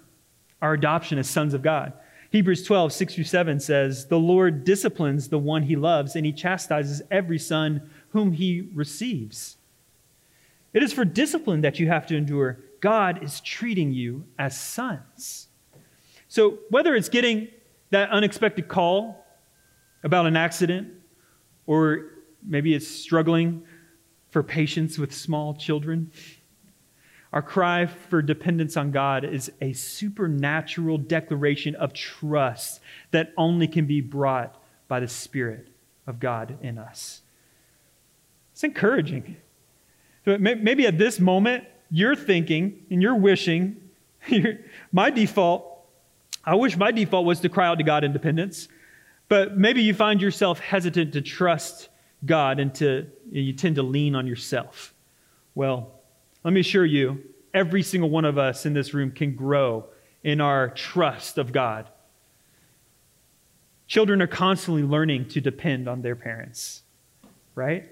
our 0.60 0.74
adoption 0.74 1.18
as 1.18 1.28
sons 1.28 1.54
of 1.54 1.62
God. 1.62 1.92
Hebrews 2.30 2.62
12, 2.64 2.92
6 2.92 3.14
through 3.14 3.24
7 3.24 3.60
says, 3.60 4.06
The 4.06 4.18
Lord 4.18 4.64
disciplines 4.64 5.28
the 5.28 5.38
one 5.38 5.62
he 5.62 5.76
loves, 5.76 6.14
and 6.14 6.26
he 6.26 6.32
chastises 6.32 7.00
every 7.10 7.38
son 7.38 7.88
whom 8.10 8.32
he 8.32 8.68
receives. 8.74 9.56
It 10.74 10.82
is 10.82 10.92
for 10.92 11.04
discipline 11.04 11.62
that 11.62 11.78
you 11.78 11.88
have 11.88 12.06
to 12.08 12.16
endure. 12.16 12.60
God 12.80 13.22
is 13.22 13.40
treating 13.40 13.92
you 13.92 14.24
as 14.38 14.58
sons. 14.58 15.48
So, 16.28 16.58
whether 16.68 16.94
it's 16.94 17.08
getting 17.08 17.48
that 17.90 18.10
unexpected 18.10 18.68
call 18.68 19.24
about 20.04 20.26
an 20.26 20.36
accident, 20.36 20.88
or 21.66 22.10
maybe 22.46 22.74
it's 22.74 22.86
struggling 22.86 23.62
for 24.30 24.42
patience 24.42 24.98
with 24.98 25.14
small 25.14 25.54
children, 25.54 26.12
our 27.32 27.42
cry 27.42 27.86
for 27.86 28.22
dependence 28.22 28.76
on 28.76 28.90
God 28.90 29.24
is 29.24 29.52
a 29.60 29.72
supernatural 29.72 30.98
declaration 30.98 31.74
of 31.74 31.92
trust 31.92 32.80
that 33.10 33.32
only 33.36 33.68
can 33.68 33.86
be 33.86 34.00
brought 34.00 34.62
by 34.88 35.00
the 35.00 35.08
Spirit 35.08 35.68
of 36.06 36.20
God 36.20 36.56
in 36.62 36.78
us. 36.78 37.20
It's 38.52 38.64
encouraging. 38.64 39.36
So 40.24 40.38
Maybe 40.38 40.86
at 40.86 40.98
this 40.98 41.20
moment, 41.20 41.64
you're 41.90 42.16
thinking 42.16 42.86
and 42.90 43.02
you're 43.02 43.16
wishing, 43.16 43.76
my 44.92 45.10
default 45.10 45.78
I 46.48 46.54
wish 46.54 46.78
my 46.78 46.92
default 46.92 47.26
was 47.26 47.40
to 47.40 47.50
cry 47.50 47.66
out 47.66 47.76
to 47.76 47.84
God 47.84 48.04
in 48.04 48.14
dependence, 48.14 48.68
but 49.28 49.58
maybe 49.58 49.82
you 49.82 49.92
find 49.92 50.22
yourself 50.22 50.60
hesitant 50.60 51.12
to 51.12 51.20
trust 51.20 51.90
God 52.24 52.58
and 52.58 52.74
to 52.76 53.06
you 53.30 53.52
tend 53.52 53.76
to 53.76 53.82
lean 53.82 54.14
on 54.14 54.26
yourself. 54.26 54.94
Well, 55.54 55.97
let 56.44 56.52
me 56.54 56.60
assure 56.60 56.84
you, 56.84 57.22
every 57.52 57.82
single 57.82 58.10
one 58.10 58.24
of 58.24 58.38
us 58.38 58.66
in 58.66 58.72
this 58.72 58.94
room 58.94 59.10
can 59.10 59.34
grow 59.34 59.86
in 60.22 60.40
our 60.40 60.68
trust 60.70 61.38
of 61.38 61.52
God. 61.52 61.88
Children 63.86 64.20
are 64.20 64.26
constantly 64.26 64.82
learning 64.82 65.28
to 65.30 65.40
depend 65.40 65.88
on 65.88 66.02
their 66.02 66.16
parents, 66.16 66.82
right? 67.54 67.88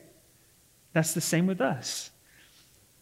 That's 0.92 1.14
the 1.14 1.20
same 1.20 1.46
with 1.46 1.60
us. 1.60 2.10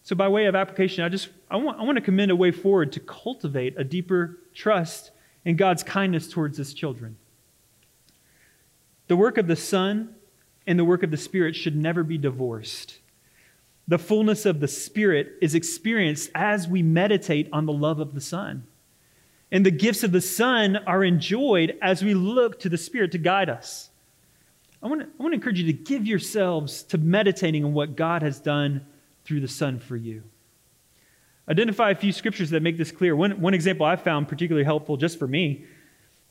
So, 0.05 0.15
by 0.15 0.29
way 0.29 0.47
of 0.47 0.55
application, 0.55 1.03
I 1.03 1.09
just 1.09 1.29
I 1.51 1.57
want, 1.57 1.81
I 1.81 1.83
want 1.83 1.97
to 1.97 2.03
commend 2.03 2.31
a 2.31 2.37
way 2.37 2.51
forward 2.51 2.93
to 2.93 3.01
cultivate 3.01 3.75
a 3.79 3.85
deeper 3.85 4.39
trust 4.55 5.11
in 5.45 5.57
God's 5.57 5.83
kindness 5.83 6.29
towards 6.29 6.59
his 6.59 6.75
children. 6.75 7.17
The 9.09 9.17
work 9.17 9.39
of 9.39 9.47
the 9.47 9.57
Son 9.57 10.15
and 10.67 10.79
the 10.79 10.85
work 10.85 11.03
of 11.03 11.11
the 11.11 11.17
Spirit 11.17 11.57
should 11.57 11.77
never 11.77 12.03
be 12.03 12.19
divorced. 12.19 12.99
The 13.87 13.99
fullness 13.99 14.47
of 14.47 14.61
the 14.61 14.69
Spirit 14.69 15.35
is 15.43 15.55
experienced 15.55 16.31
as 16.35 16.67
we 16.67 16.83
meditate 16.83 17.49
on 17.53 17.67
the 17.67 17.73
love 17.73 18.01
of 18.01 18.15
the 18.15 18.21
Son. 18.21 18.67
And 19.53 19.65
the 19.65 19.71
gifts 19.71 20.03
of 20.03 20.13
the 20.13 20.21
Son 20.21 20.77
are 20.87 21.05
enjoyed 21.05 21.79
as 21.83 22.03
we 22.03 22.15
look 22.15 22.61
to 22.61 22.69
the 22.69 22.79
Spirit 22.79 23.13
to 23.13 23.19
guide 23.19 23.51
us. 23.51 23.91
I 24.83 24.89
want 24.89 25.03
to, 25.03 25.07
I 25.07 25.23
want 25.23 25.33
to 25.33 25.37
encourage 25.37 25.61
you 25.61 25.67
to 25.67 25.73
give 25.73 26.07
yourselves 26.07 26.83
to 26.85 26.99
meditating 26.99 27.65
on 27.65 27.73
what 27.73 27.97
God 27.97 28.23
has 28.23 28.41
done 28.41 28.87
through 29.25 29.41
the 29.41 29.49
Son 29.49 29.79
for 29.79 29.97
you. 29.97 30.23
Identify 31.49 31.91
a 31.91 31.95
few 31.95 32.13
scriptures 32.13 32.51
that 32.51 32.63
make 32.63 32.79
this 32.79 32.91
clear. 32.91 33.15
One, 33.15 33.41
one 33.41 33.55
example 33.55 33.85
I 33.85 33.97
found 33.97 34.29
particularly 34.29 34.65
helpful 34.65 34.97
just 34.97 35.19
for 35.19 35.27
me 35.27 35.67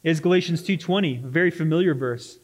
is 0.03 0.19
Galatians 0.19 0.63
2:20, 0.63 1.23
a 1.23 1.27
very 1.27 1.51
familiar 1.51 1.93
verse. 1.93 2.39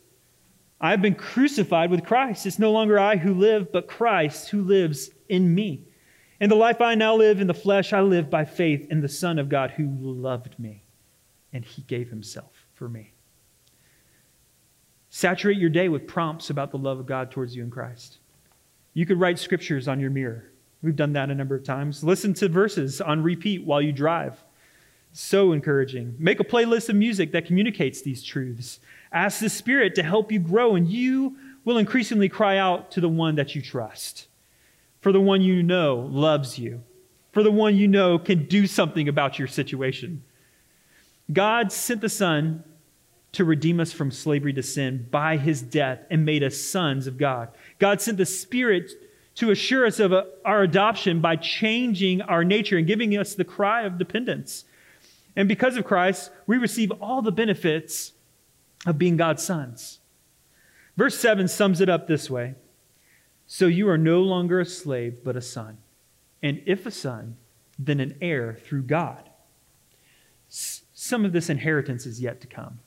I 0.82 0.92
have 0.92 1.02
been 1.02 1.16
crucified 1.16 1.92
with 1.92 2.06
Christ. 2.06 2.46
It's 2.46 2.60
no 2.60 2.72
longer 2.72 2.98
I 2.98 3.18
who 3.18 3.34
live, 3.34 3.72
but 3.72 3.88
Christ 3.88 4.50
who 4.50 4.62
lives 4.62 5.10
in 5.28 5.54
me. 5.54 5.84
And 6.40 6.50
the 6.50 6.56
life 6.56 6.80
I 6.80 6.96
now 6.96 7.16
live 7.16 7.42
in 7.42 7.48
the 7.48 7.54
flesh, 7.54 7.92
I 7.92 8.00
live 8.02 8.30
by 8.30 8.46
faith 8.46 8.88
in 8.90 9.02
the 9.02 9.10
Son 9.10 9.40
of 9.40 9.50
God 9.50 9.72
who 9.72 9.90
loved 9.90 10.58
me, 10.58 10.84
and 11.52 11.66
he 11.66 11.82
gave 11.82 12.10
himself 12.10 12.66
for 12.76 12.88
me. 12.88 13.12
Saturate 15.10 15.58
your 15.58 15.70
day 15.70 15.90
with 15.90 16.08
prompts 16.08 16.50
about 16.50 16.72
the 16.72 16.78
love 16.78 17.00
of 17.00 17.06
God 17.06 17.30
towards 17.30 17.56
you 17.56 17.64
in 17.64 17.70
Christ. 17.70 18.20
You 18.94 19.06
could 19.06 19.20
write 19.20 19.40
scriptures 19.40 19.88
on 19.88 20.00
your 20.00 20.12
mirror. 20.12 20.52
We've 20.82 20.96
done 20.96 21.14
that 21.14 21.30
a 21.30 21.36
number 21.36 21.56
of 21.56 21.64
times. 21.64 22.04
Listen 22.06 22.34
to 22.36 22.48
verses 22.48 23.02
on 23.02 23.22
repeat 23.22 23.66
while 23.66 23.82
you 23.82 23.92
drive. 23.92 24.42
So 25.12 25.52
encouraging. 25.52 26.16
Make 26.20 26.40
a 26.40 26.44
playlist 26.44 26.90
of 26.90 26.96
music 26.96 27.32
that 27.32 27.46
communicates 27.46 28.02
these 28.02 28.24
truths. 28.24 28.80
Ask 29.12 29.40
the 29.40 29.50
Spirit 29.50 29.96
to 29.96 30.04
help 30.04 30.32
you 30.32 30.40
grow, 30.40 30.76
and 30.76 30.88
you 30.88 31.36
will 31.66 31.78
increasingly 31.78 32.30
cry 32.30 32.58
out 32.58 32.92
to 32.92 33.02
the 33.02 33.10
one 33.10 33.36
that 33.36 33.56
you 33.56 33.62
trust, 33.62 34.28
for 35.02 35.12
the 35.12 35.20
one 35.20 35.42
you 35.42 35.64
know 35.64 36.08
loves 36.12 36.60
you, 36.60 36.84
for 37.32 37.44
the 37.44 37.52
one 37.52 37.76
you 37.76 37.88
know 37.88 38.20
can 38.20 38.46
do 38.46 38.68
something 38.68 39.08
about 39.08 39.40
your 39.40 39.48
situation. 39.48 40.24
God 41.32 41.72
sent 41.72 42.02
the 42.02 42.10
Son 42.10 42.64
to 43.32 43.46
redeem 43.46 43.80
us 43.80 43.92
from 43.92 44.12
slavery 44.12 44.54
to 44.54 44.64
sin 44.64 45.08
by 45.12 45.38
his 45.38 45.62
death 45.62 46.00
and 46.10 46.26
made 46.26 46.44
us 46.44 46.58
sons 46.58 47.06
of 47.06 47.18
God. 47.18 47.50
God 47.78 48.02
sent 48.02 48.18
the 48.18 48.26
Spirit 48.26 48.92
to 49.36 49.52
assure 49.52 49.86
us 49.86 50.00
of 50.00 50.14
our 50.44 50.64
adoption 50.64 51.22
by 51.22 51.36
changing 51.36 52.22
our 52.24 52.44
nature 52.44 52.78
and 52.78 52.88
giving 52.88 53.16
us 53.18 53.36
the 53.36 53.46
cry 53.46 53.84
of 53.84 53.98
dependence. 53.98 54.66
And 55.36 55.48
because 55.48 55.78
of 55.78 55.86
Christ, 55.86 56.32
we 56.48 56.58
receive 56.58 56.92
all 57.02 57.22
the 57.22 57.32
benefits 57.32 58.14
of 58.86 58.98
being 58.98 59.18
God's 59.18 59.44
sons. 59.44 60.00
Verse 60.98 61.18
7 61.18 61.48
sums 61.48 61.82
it 61.82 61.90
up 61.90 62.08
this 62.08 62.30
way 62.30 62.56
So 63.48 63.68
you 63.68 63.90
are 63.90 63.98
no 63.98 64.22
longer 64.22 64.60
a 64.60 64.66
slave, 64.66 65.24
but 65.24 65.36
a 65.36 65.42
son. 65.42 65.78
And 66.42 66.62
if 66.66 66.86
a 66.86 66.92
son, 66.92 67.38
then 67.78 68.00
an 68.00 68.18
heir 68.22 68.54
through 68.54 68.84
God. 68.84 69.30
Some 70.50 71.26
of 71.26 71.32
this 71.32 71.50
inheritance 71.50 72.06
is 72.06 72.20
yet 72.20 72.42
to 72.42 72.48
come. 72.48 72.80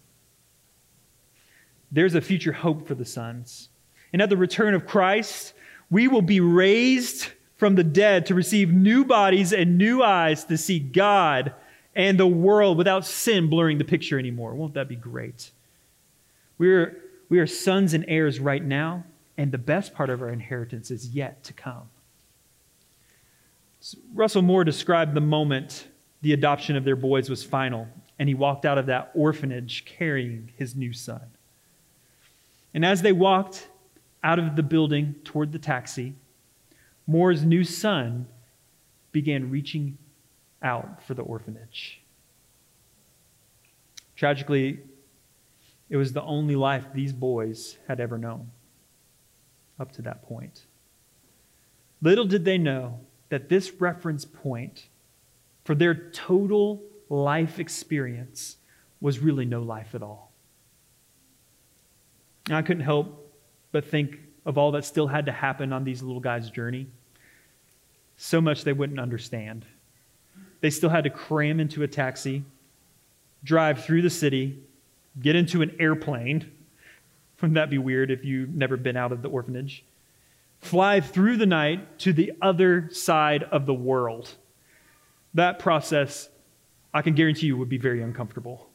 There's 1.91 2.15
a 2.15 2.21
future 2.21 2.53
hope 2.53 2.87
for 2.87 2.95
the 2.95 3.05
sons. 3.05 3.69
And 4.13 4.21
at 4.21 4.31
the 4.31 4.37
return 4.37 4.75
of 4.75 4.87
Christ, 4.87 5.55
we 5.91 6.09
will 6.09 6.23
be 6.23 6.41
raised 6.41 7.29
from 7.57 7.75
the 7.75 7.85
dead 7.85 8.27
to 8.27 8.35
receive 8.35 8.73
new 8.73 9.05
bodies 9.05 9.53
and 9.53 9.79
new 9.79 10.03
eyes 10.03 10.45
to 10.45 10.59
see 10.59 10.79
God 10.79 11.55
and 11.95 12.19
the 12.19 12.27
world 12.27 12.79
without 12.79 13.05
sin 13.05 13.49
blurring 13.49 13.79
the 13.79 13.85
picture 13.85 14.19
anymore. 14.19 14.55
Won't 14.55 14.75
that 14.75 14.89
be 14.89 14.97
great? 14.97 15.51
We 16.59 16.73
are, 16.73 16.97
we 17.29 17.39
are 17.39 17.47
sons 17.47 17.95
and 17.95 18.05
heirs 18.09 18.41
right 18.41 18.65
now, 18.65 19.05
and 19.37 19.53
the 19.53 19.59
best 19.59 19.95
part 19.95 20.11
of 20.11 20.23
our 20.23 20.31
inheritance 20.31 20.91
is 20.91 21.09
yet 21.09 21.45
to 21.45 21.53
come. 21.53 21.89
Russell 24.15 24.43
Moore 24.43 24.65
described 24.65 25.15
the 25.15 25.21
moment 25.21 25.89
the 26.21 26.33
adoption 26.33 26.77
of 26.77 26.85
their 26.85 26.97
boys 26.97 27.29
was 27.29 27.43
final. 27.43 27.89
and 28.23 28.29
he 28.29 28.37
walked 28.37 28.65
out 28.65 28.79
of 28.79 28.87
that 28.87 29.11
orphanage 29.15 29.85
carrying 29.85 30.49
his 30.57 30.77
new 30.77 30.93
son. 30.93 31.23
And 32.73 32.85
as 32.85 33.03
they 33.03 33.11
walked 33.11 33.67
out 34.23 34.39
of 34.39 34.55
the 34.55 34.63
building 34.63 35.17
toward 35.25 35.51
the 35.51 35.59
taxi, 35.59 36.15
Moore's 37.05 37.45
new 37.45 37.65
son 37.65 38.29
began 39.11 39.51
reaching 39.51 39.99
out 40.63 41.03
for 41.03 41.15
the 41.15 41.23
orphanage. 41.23 42.01
Tragically, 44.17 44.81
it 45.89 45.97
was 45.97 46.13
the 46.13 46.23
only 46.23 46.57
life 46.57 46.87
these 46.95 47.13
boys 47.13 47.77
had 47.89 48.01
ever 48.01 48.19
known 48.19 48.51
up 49.79 49.93
to 49.93 50.03
that 50.03 50.23
point. 50.23 50.63
Little 52.01 52.25
did 52.25 52.45
they 52.45 52.59
know 52.59 53.01
that 53.29 53.49
this 53.49 53.73
reference 53.81 54.25
point 54.25 54.87
for 55.65 55.75
their 55.75 55.95
total 56.11 56.83
life 57.09 57.59
experience 57.59 58.57
was 59.01 59.19
really 59.19 59.45
no 59.45 59.61
life 59.63 59.95
at 59.95 60.03
all. 60.03 60.33
And 62.47 62.57
I 62.57 62.63
couldn't 62.63 62.85
help 62.85 63.33
but 63.71 63.85
think 63.85 64.19
of 64.45 64.59
all 64.59 64.73
that 64.73 64.85
still 64.85 65.07
had 65.07 65.27
to 65.27 65.33
happen 65.33 65.73
on 65.73 65.85
these 65.85 66.03
little 66.03 66.21
guys' 66.21 66.51
journey. 66.51 66.87
So 68.17 68.41
much 68.41 68.65
they 68.65 68.73
wouldn't 68.73 69.01
understand. 69.01 69.65
They 70.63 70.71
still 70.71 70.91
had 70.91 71.05
to 71.05 71.11
cram 71.11 71.61
into 71.61 71.83
a 71.83 71.89
taxi, 71.89 72.45
drive 73.45 73.85
through 73.85 74.03
the 74.03 74.11
city, 74.11 74.63
get 75.21 75.37
into 75.37 75.61
an 75.61 75.77
airplane. 75.79 76.51
Wouldn't 77.41 77.57
that 77.57 77.69
be 77.69 77.79
weird 77.79 78.11
if 78.11 78.25
you've 78.25 78.55
never 78.55 78.77
been 78.77 78.97
out 78.97 79.11
of 79.13 79.21
the 79.21 79.29
orphanage? 79.29 79.85
Fly 80.61 81.01
through 81.01 81.37
the 81.39 81.47
night 81.47 81.99
to 81.99 82.13
the 82.13 82.33
other 82.41 82.89
side 82.93 83.43
of 83.43 83.67
the 83.67 83.75
world. 83.75 84.37
That 85.35 85.59
process, 85.59 86.29
I 86.95 87.03
can 87.03 87.15
guarantee 87.15 87.47
you, 87.47 87.57
would 87.57 87.69
be 87.69 87.79
very 87.79 88.01
uncomfortable. 88.01 88.71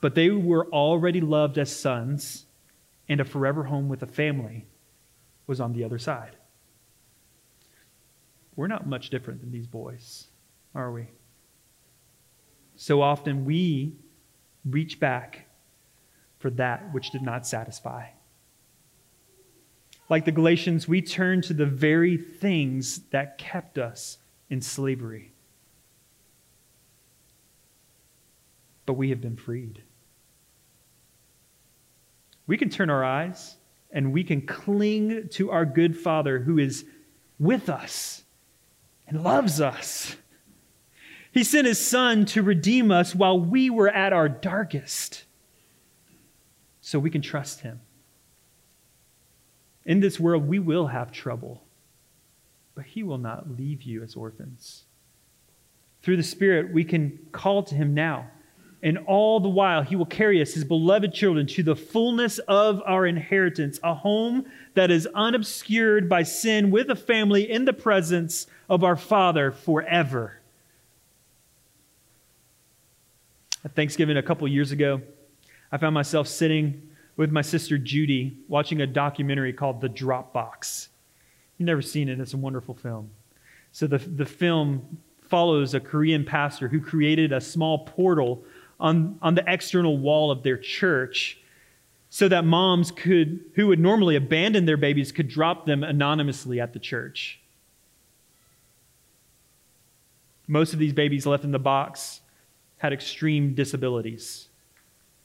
But 0.00 0.14
they 0.14 0.30
were 0.30 0.66
already 0.68 1.20
loved 1.20 1.58
as 1.58 1.74
sons, 1.74 2.46
and 3.10 3.20
a 3.20 3.24
forever 3.24 3.64
home 3.64 3.90
with 3.90 4.02
a 4.02 4.06
family 4.06 4.64
was 5.46 5.60
on 5.60 5.74
the 5.74 5.84
other 5.84 5.98
side. 5.98 6.36
We're 8.56 8.68
not 8.68 8.86
much 8.86 9.10
different 9.10 9.40
than 9.40 9.50
these 9.50 9.66
boys, 9.66 10.28
are 10.74 10.92
we? 10.92 11.08
So 12.76 13.02
often 13.02 13.44
we 13.44 13.94
reach 14.64 15.00
back 15.00 15.46
for 16.38 16.50
that 16.50 16.92
which 16.92 17.10
did 17.10 17.22
not 17.22 17.46
satisfy. 17.46 18.08
Like 20.08 20.24
the 20.24 20.32
Galatians, 20.32 20.86
we 20.86 21.00
turn 21.00 21.40
to 21.42 21.54
the 21.54 21.66
very 21.66 22.16
things 22.16 23.00
that 23.10 23.38
kept 23.38 23.78
us 23.78 24.18
in 24.50 24.60
slavery. 24.60 25.32
But 28.86 28.94
we 28.94 29.08
have 29.10 29.20
been 29.20 29.36
freed. 29.36 29.82
We 32.46 32.58
can 32.58 32.68
turn 32.68 32.90
our 32.90 33.02
eyes 33.02 33.56
and 33.90 34.12
we 34.12 34.22
can 34.24 34.42
cling 34.42 35.28
to 35.30 35.50
our 35.50 35.64
good 35.64 35.96
Father 35.96 36.40
who 36.40 36.58
is 36.58 36.84
with 37.38 37.70
us 37.70 38.23
and 39.06 39.22
loves 39.22 39.60
us. 39.60 40.16
He 41.32 41.42
sent 41.44 41.66
his 41.66 41.84
Son 41.84 42.24
to 42.26 42.42
redeem 42.42 42.90
us 42.90 43.14
while 43.14 43.38
we 43.38 43.68
were 43.68 43.88
at 43.88 44.12
our 44.12 44.28
darkest 44.28 45.24
so 46.80 46.98
we 46.98 47.10
can 47.10 47.22
trust 47.22 47.60
him. 47.60 47.80
In 49.84 50.00
this 50.00 50.18
world, 50.20 50.48
we 50.48 50.58
will 50.58 50.86
have 50.86 51.12
trouble, 51.12 51.64
but 52.74 52.84
he 52.86 53.02
will 53.02 53.18
not 53.18 53.50
leave 53.50 53.82
you 53.82 54.02
as 54.02 54.14
orphans. 54.14 54.84
Through 56.02 56.18
the 56.18 56.22
Spirit, 56.22 56.72
we 56.72 56.84
can 56.84 57.18
call 57.32 57.62
to 57.64 57.74
him 57.74 57.94
now. 57.94 58.30
And 58.84 58.98
all 59.06 59.40
the 59.40 59.48
while, 59.48 59.82
he 59.82 59.96
will 59.96 60.04
carry 60.04 60.42
us, 60.42 60.52
his 60.52 60.62
beloved 60.62 61.14
children, 61.14 61.46
to 61.46 61.62
the 61.62 61.74
fullness 61.74 62.38
of 62.40 62.82
our 62.84 63.06
inheritance, 63.06 63.80
a 63.82 63.94
home 63.94 64.44
that 64.74 64.90
is 64.90 65.08
unobscured 65.14 66.06
by 66.06 66.22
sin, 66.22 66.70
with 66.70 66.90
a 66.90 66.94
family 66.94 67.50
in 67.50 67.64
the 67.64 67.72
presence 67.72 68.46
of 68.68 68.84
our 68.84 68.94
Father 68.94 69.52
forever. 69.52 70.38
At 73.64 73.74
Thanksgiving 73.74 74.18
a 74.18 74.22
couple 74.22 74.46
years 74.48 74.70
ago, 74.70 75.00
I 75.72 75.78
found 75.78 75.94
myself 75.94 76.28
sitting 76.28 76.90
with 77.16 77.32
my 77.32 77.40
sister 77.40 77.78
Judy 77.78 78.36
watching 78.48 78.82
a 78.82 78.86
documentary 78.86 79.54
called 79.54 79.80
The 79.80 79.88
Dropbox. 79.88 80.88
You've 81.56 81.66
never 81.66 81.80
seen 81.80 82.10
it, 82.10 82.20
it's 82.20 82.34
a 82.34 82.36
wonderful 82.36 82.74
film. 82.74 83.12
So, 83.72 83.86
the, 83.86 83.96
the 83.96 84.26
film 84.26 84.98
follows 85.22 85.72
a 85.72 85.80
Korean 85.80 86.22
pastor 86.22 86.68
who 86.68 86.80
created 86.80 87.32
a 87.32 87.40
small 87.40 87.78
portal 87.86 88.44
on, 88.80 89.18
on 89.22 89.34
the 89.34 89.44
external 89.46 89.98
wall 89.98 90.30
of 90.30 90.42
their 90.42 90.56
church 90.56 91.38
so 92.10 92.28
that 92.28 92.44
moms 92.44 92.90
could, 92.90 93.40
who 93.54 93.66
would 93.66 93.80
normally 93.80 94.14
abandon 94.14 94.66
their 94.66 94.76
babies, 94.76 95.10
could 95.10 95.28
drop 95.28 95.66
them 95.66 95.82
anonymously 95.82 96.60
at 96.60 96.72
the 96.72 96.78
church. 96.78 97.40
Most 100.46 100.72
of 100.72 100.78
these 100.78 100.92
babies 100.92 101.26
left 101.26 101.44
in 101.44 101.50
the 101.50 101.58
box 101.58 102.20
had 102.76 102.92
extreme 102.92 103.54
disabilities 103.54 104.48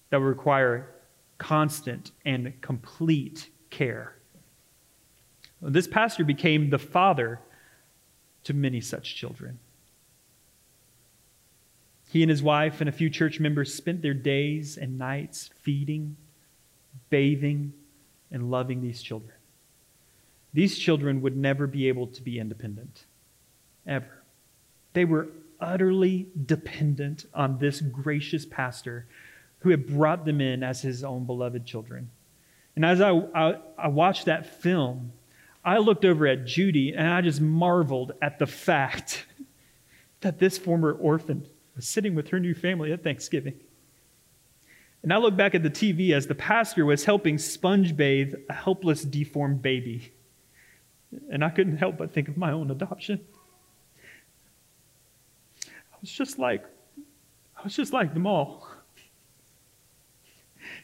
that 0.10 0.20
would 0.20 0.26
require 0.26 0.90
constant 1.38 2.12
and 2.26 2.54
complete 2.62 3.50
care. 3.70 4.16
This 5.62 5.88
pastor 5.88 6.24
became 6.24 6.70
the 6.70 6.80
father 6.80 7.40
to 8.46 8.54
many 8.54 8.82
such 8.82 9.16
children. 9.16 9.60
He 12.12 12.24
and 12.24 12.30
his 12.30 12.42
wife 12.42 12.82
and 12.82 12.90
a 12.90 12.92
few 12.92 13.08
church 13.12 13.40
members 13.40 13.72
spent 13.72 14.02
their 14.02 14.16
days 14.16 14.78
and 14.78 14.98
nights 14.98 15.52
feeding, 15.62 16.18
bathing, 17.12 17.74
and 18.32 18.50
loving 18.50 18.82
these 18.82 19.04
children. 19.04 19.36
These 20.52 20.80
children 20.80 21.22
would 21.22 21.38
never 21.38 21.68
be 21.68 21.88
able 21.88 22.08
to 22.08 22.24
be 22.24 22.40
independent, 22.40 23.06
ever. 23.86 24.24
They 24.94 25.06
were 25.06 25.28
utterly 25.60 26.28
dependent 26.48 27.28
on 27.32 27.60
this 27.60 27.80
gracious 27.80 28.44
pastor 28.44 29.06
who 29.60 29.70
had 29.70 29.86
brought 29.86 30.26
them 30.26 30.42
in 30.42 30.64
as 30.64 30.82
his 30.82 31.04
own 31.04 31.26
beloved 31.26 31.64
children. 31.64 32.10
And 32.76 32.84
as 32.84 33.02
I, 33.02 33.12
I, 33.12 33.58
I, 33.78 33.88
watched 33.90 34.26
that 34.26 34.62
film, 34.62 35.12
I 35.64 35.78
looked 35.78 36.06
over 36.06 36.26
at 36.26 36.46
Judy 36.46 36.94
and 36.94 37.08
I 37.08 37.22
just 37.22 37.42
marveled 37.42 38.14
at 38.20 38.40
the 38.40 38.48
fact 38.48 39.28
that 40.22 40.40
this 40.40 40.58
former 40.58 40.94
orphan 40.94 41.46
was 41.80 41.88
sitting 41.88 42.14
with 42.14 42.28
her 42.28 42.42
new 42.42 42.54
family 42.54 42.92
at 42.92 43.02
Thanksgiving. 43.06 43.58
And 45.02 45.14
I 45.14 45.18
looked 45.18 45.38
back 45.38 45.56
at 45.56 45.64
the 45.64 45.70
TV 45.70 46.12
as 46.12 46.28
the 46.28 46.36
pastor 46.36 46.86
was 46.86 47.06
helping 47.06 47.38
sponge 47.38 47.96
bathe 47.96 48.34
a 48.50 48.54
helpless, 48.54 49.06
deformed 49.06 49.62
baby. 49.62 50.12
And 51.32 51.42
I 51.42 51.50
couldn't 51.50 51.78
help 51.78 51.98
but 51.98 52.12
think 52.14 52.28
of 52.28 52.36
my 52.36 52.52
own 52.52 52.70
adoption. 52.70 53.22
I 55.66 55.96
was 56.02 56.12
just 56.12 56.38
like, 56.38 56.66
I 57.58 57.64
was 57.64 57.78
just 57.78 57.94
like 57.94 58.14
them 58.14 58.28
all. 58.28 58.68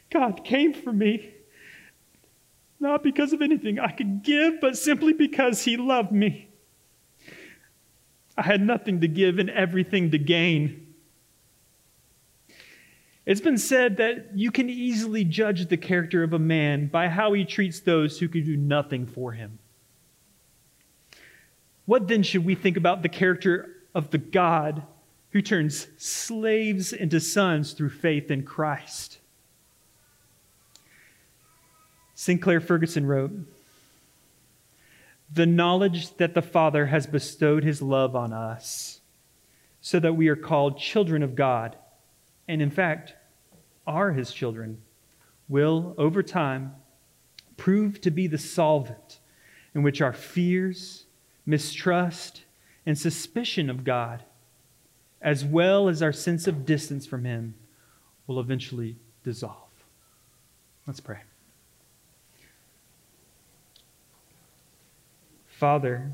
God 0.08 0.46
came 0.46 0.72
for 0.72 0.94
me, 0.94 1.34
not 2.80 3.02
because 3.02 3.34
of 3.34 3.42
anything 3.42 3.78
I 3.78 3.92
could 3.92 4.22
give, 4.22 4.62
but 4.62 4.78
simply 4.78 5.12
because 5.12 5.62
He 5.62 5.76
loved 5.76 6.10
me. 6.10 6.48
I 8.34 8.44
had 8.44 8.62
nothing 8.62 9.02
to 9.02 9.08
give 9.08 9.38
and 9.38 9.50
everything 9.50 10.10
to 10.12 10.18
gain. 10.18 10.85
It's 13.26 13.40
been 13.40 13.58
said 13.58 13.96
that 13.96 14.36
you 14.36 14.52
can 14.52 14.70
easily 14.70 15.24
judge 15.24 15.66
the 15.66 15.76
character 15.76 16.22
of 16.22 16.32
a 16.32 16.38
man 16.38 16.86
by 16.86 17.08
how 17.08 17.32
he 17.32 17.44
treats 17.44 17.80
those 17.80 18.20
who 18.20 18.28
can 18.28 18.44
do 18.44 18.56
nothing 18.56 19.04
for 19.04 19.32
him. 19.32 19.58
What 21.86 22.06
then 22.06 22.22
should 22.22 22.44
we 22.44 22.54
think 22.54 22.76
about 22.76 23.02
the 23.02 23.08
character 23.08 23.68
of 23.94 24.10
the 24.10 24.18
God 24.18 24.84
who 25.30 25.42
turns 25.42 25.88
slaves 25.98 26.92
into 26.92 27.18
sons 27.18 27.72
through 27.72 27.90
faith 27.90 28.30
in 28.30 28.44
Christ? 28.44 29.18
Sinclair 32.14 32.60
Ferguson 32.60 33.06
wrote 33.06 33.32
The 35.32 35.46
knowledge 35.46 36.16
that 36.16 36.34
the 36.34 36.42
Father 36.42 36.86
has 36.86 37.08
bestowed 37.08 37.64
his 37.64 37.82
love 37.82 38.14
on 38.14 38.32
us, 38.32 39.00
so 39.80 39.98
that 39.98 40.14
we 40.14 40.28
are 40.28 40.36
called 40.36 40.78
children 40.78 41.24
of 41.24 41.34
God, 41.34 41.76
and 42.48 42.62
in 42.62 42.70
fact, 42.70 43.14
are 43.86 44.12
his 44.12 44.32
children, 44.32 44.78
will, 45.48 45.94
over 45.98 46.22
time, 46.22 46.74
prove 47.56 48.00
to 48.00 48.10
be 48.10 48.26
the 48.26 48.38
solvent 48.38 49.20
in 49.74 49.82
which 49.82 50.00
our 50.00 50.12
fears, 50.12 51.04
mistrust, 51.44 52.44
and 52.84 52.98
suspicion 52.98 53.68
of 53.70 53.84
God, 53.84 54.22
as 55.20 55.44
well 55.44 55.88
as 55.88 56.02
our 56.02 56.12
sense 56.12 56.46
of 56.46 56.64
distance 56.64 57.06
from 57.06 57.24
him, 57.24 57.54
will 58.26 58.40
eventually 58.40 58.96
dissolve. 59.24 59.54
Let's 60.86 61.00
pray. 61.00 61.20
Father, 65.46 66.12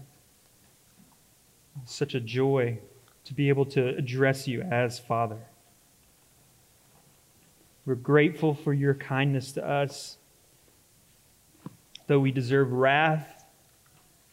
such 1.84 2.14
a 2.14 2.20
joy 2.20 2.78
to 3.24 3.34
be 3.34 3.48
able 3.48 3.64
to 3.66 3.88
address 3.96 4.46
you 4.46 4.62
as 4.62 4.98
Father. 4.98 5.38
We're 7.84 7.94
grateful 7.96 8.54
for 8.54 8.72
your 8.72 8.94
kindness 8.94 9.52
to 9.52 9.66
us. 9.66 10.16
Though 12.06 12.20
we 12.20 12.30
deserve 12.30 12.72
wrath, 12.72 13.44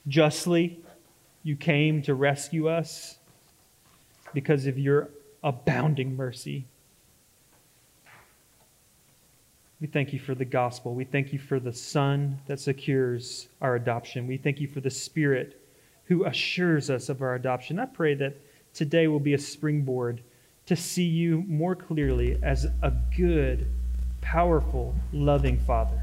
justly, 0.07 0.79
you 1.43 1.55
came 1.55 2.01
to 2.03 2.13
rescue 2.13 2.69
us 2.69 3.17
because 4.33 4.67
of 4.67 4.77
your 4.77 5.09
abounding 5.43 6.15
mercy. 6.15 6.65
We 9.81 9.87
thank 9.87 10.11
you 10.11 10.19
for 10.19 10.35
the 10.35 10.45
gospel. 10.45 10.93
We 10.93 11.05
thank 11.05 11.31
you 11.31 11.39
for 11.39 11.59
the 11.59 11.71
Son 11.71 12.37
that 12.47 12.59
secures 12.59 13.47
our 13.61 13.75
adoption. 13.75 14.27
We 14.27 14.37
thank 14.37 14.59
you 14.59 14.67
for 14.67 14.81
the 14.81 14.89
Spirit 14.89 15.59
who 16.05 16.25
assures 16.25 16.89
us 16.89 17.07
of 17.07 17.21
our 17.21 17.35
adoption. 17.35 17.79
I 17.79 17.85
pray 17.85 18.13
that 18.15 18.35
today 18.73 19.07
will 19.07 19.19
be 19.19 19.33
a 19.35 19.39
springboard 19.39 20.21
to 20.69 20.75
see 20.75 21.03
you 21.03 21.43
more 21.47 21.75
clearly 21.75 22.37
as 22.43 22.67
a 22.83 22.93
good, 23.17 23.65
powerful, 24.21 24.93
loving 25.11 25.57
Father. 25.57 25.99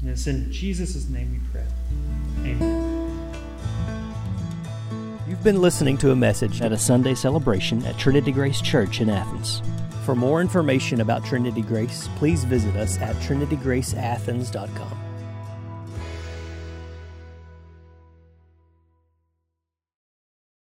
And 0.00 0.10
it's 0.10 0.26
in 0.26 0.50
Jesus' 0.50 1.08
name 1.08 1.30
we 1.30 1.38
pray. 1.52 1.64
Amen. 2.50 2.88
You've 5.28 5.44
been 5.44 5.62
listening 5.62 5.96
to 5.98 6.10
a 6.10 6.16
message 6.16 6.60
at 6.60 6.72
a 6.72 6.78
Sunday 6.78 7.14
celebration 7.14 7.86
at 7.86 7.96
Trinity 7.96 8.32
Grace 8.32 8.60
Church 8.60 9.00
in 9.00 9.08
Athens. 9.08 9.62
For 10.04 10.16
more 10.16 10.40
information 10.40 11.00
about 11.00 11.24
Trinity 11.24 11.62
Grace, 11.62 12.08
please 12.16 12.42
visit 12.42 12.74
us 12.74 12.98
at 12.98 13.14
trinitygraceathens.com. 13.16 15.01